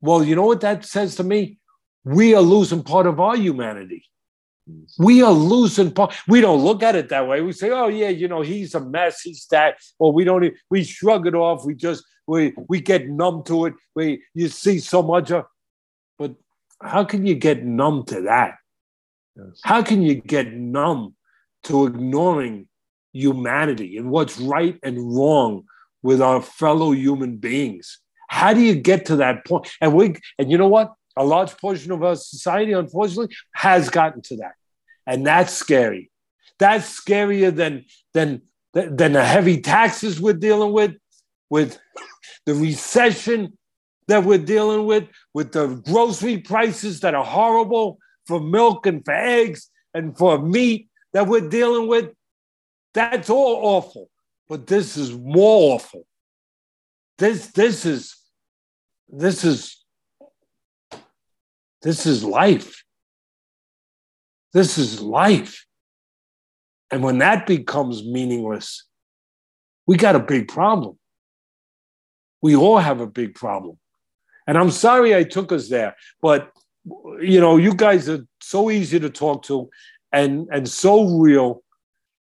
[0.00, 1.58] Well, you know what that says to me?
[2.04, 4.04] We are losing part of our humanity.
[4.98, 6.14] We are losing part.
[6.28, 7.40] We don't look at it that way.
[7.40, 9.20] We say, "Oh yeah, you know, he's a mess.
[9.22, 10.52] He's that," or we don't.
[10.70, 11.64] We shrug it off.
[11.64, 13.74] We just we we get numb to it.
[13.94, 15.44] We you see so much of,
[16.18, 16.34] but
[16.82, 18.56] how can you get numb to that?
[19.36, 19.60] Yes.
[19.62, 21.14] How can you get numb
[21.64, 22.68] to ignoring
[23.12, 25.64] humanity and what's right and wrong
[26.02, 28.00] with our fellow human beings?
[28.28, 29.68] How do you get to that point?
[29.80, 30.94] And we and you know what?
[31.16, 34.52] A large portion of our society, unfortunately, has gotten to that.
[35.06, 36.10] And that's scary.
[36.58, 37.84] That's scarier than
[38.14, 40.94] than than the heavy taxes we're dealing with,
[41.48, 41.78] with
[42.44, 43.56] the recession
[44.08, 49.14] that we're dealing with, with the grocery prices that are horrible for milk and for
[49.14, 52.10] eggs and for meat that we're dealing with.
[52.94, 54.10] That's all awful.
[54.48, 56.06] But this is more awful.
[57.18, 58.16] This this is
[59.08, 59.82] this is
[61.82, 62.82] this is life.
[64.52, 65.66] This is life.
[66.90, 68.84] And when that becomes meaningless,
[69.86, 70.98] we got a big problem.
[72.40, 73.78] We all have a big problem.
[74.46, 76.50] And I'm sorry I took us there, but
[77.20, 79.70] you know, you guys are so easy to talk to
[80.12, 81.62] and and so real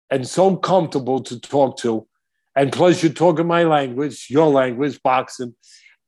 [0.10, 2.08] and so comfortable to talk to.
[2.56, 5.56] And plus you're talking my language, your language, boxing.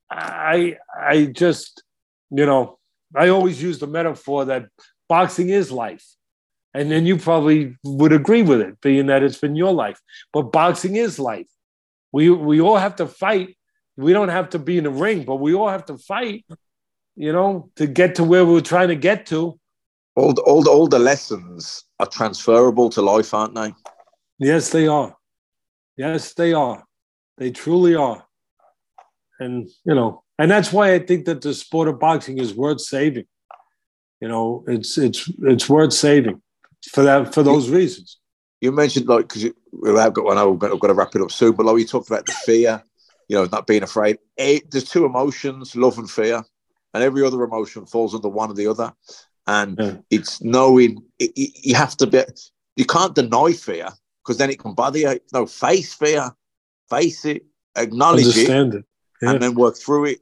[0.10, 1.84] I I just,
[2.30, 2.78] you know,
[3.16, 4.68] I always use the metaphor that
[5.10, 6.06] boxing is life.
[6.74, 10.00] And then you probably would agree with it, being that it's been your life.
[10.34, 11.48] But boxing is life.
[12.12, 13.56] We we all have to fight
[13.98, 16.46] we don't have to be in the ring, but we all have to fight,
[17.16, 19.60] you know, to get to where we're trying to get to.
[20.16, 23.74] All the, all the, all the lessons are transferable to life, aren't they?
[24.40, 25.16] Yes, they are.
[25.98, 26.84] Yes, they are.
[27.38, 28.26] They truly are.
[29.40, 32.82] And, you know, and that's why I think that the sport of boxing is worth
[32.82, 33.26] saving.
[34.22, 36.42] You know, it's it's it's worth saving
[36.90, 38.18] for that for those reasons.
[38.62, 39.52] You mentioned like because
[39.86, 40.38] I've got one.
[40.38, 41.52] I've got, I've got to wrap it up soon.
[41.52, 42.82] But like you talked about the fear
[43.28, 44.18] you know, not being afraid.
[44.38, 46.44] Eight, there's two emotions, love and fear,
[46.96, 48.94] and every other emotion falls under one or the other.
[49.48, 49.98] And yeah.
[50.10, 52.24] it's knowing it, it, you have to be,
[52.78, 53.90] you can't deny fear
[54.24, 55.20] because then it can bother you.
[55.34, 56.32] No, face fear,
[56.90, 58.86] face it, acknowledge Understand it, it
[59.22, 59.32] yeah.
[59.32, 60.20] and then work through it.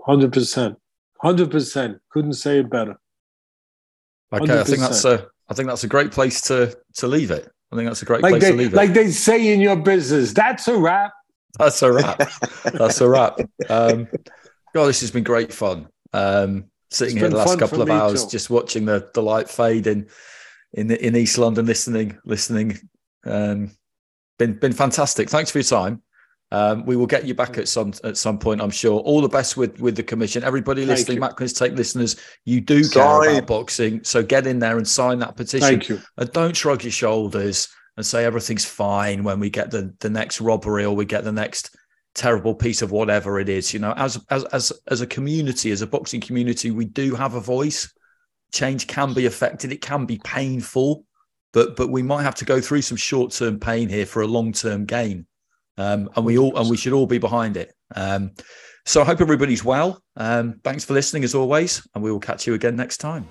[0.00, 0.76] 100%.
[1.22, 2.00] 100%.
[2.10, 2.96] Couldn't say it better.
[4.32, 4.60] Okay, 100%.
[4.60, 7.52] I think that's a I think that's a great place to to leave it.
[7.70, 8.76] I think that's a great like place they, to leave it.
[8.76, 11.12] Like they say in your business, that's a wrap.
[11.58, 12.18] That's a wrap.
[12.64, 13.38] That's a wrap.
[13.70, 14.08] Um,
[14.76, 15.88] God, this has been great fun.
[16.12, 18.30] Um, sitting here the last couple of hours, too.
[18.30, 20.06] just watching the the light fade in
[20.74, 22.78] in in East London, listening, listening.
[23.24, 23.70] Um,
[24.38, 25.30] been been fantastic.
[25.30, 26.02] Thanks for your time.
[26.52, 29.00] Um, we will get you back at some at some point, I'm sure.
[29.00, 30.44] All the best with with the commission.
[30.44, 33.02] Everybody Thank listening, Matt Take listeners, you do sign.
[33.02, 35.66] care about boxing, so get in there and sign that petition.
[35.66, 36.02] Thank you.
[36.18, 40.42] And don't shrug your shoulders and say everything's fine when we get the the next
[40.42, 41.74] robbery or we get the next
[42.16, 43.72] terrible piece of whatever it is.
[43.72, 47.34] You know, as as as as a community, as a boxing community, we do have
[47.34, 47.92] a voice.
[48.52, 49.70] Change can be affected.
[49.70, 51.04] It can be painful,
[51.52, 54.26] but but we might have to go through some short term pain here for a
[54.26, 55.26] long term gain.
[55.78, 57.72] Um, and we all and we should all be behind it.
[57.94, 58.32] Um,
[58.86, 60.02] so I hope everybody's well.
[60.16, 63.28] Um, thanks for listening as always, and we will catch you again next time.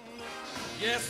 [0.82, 1.10] Yes,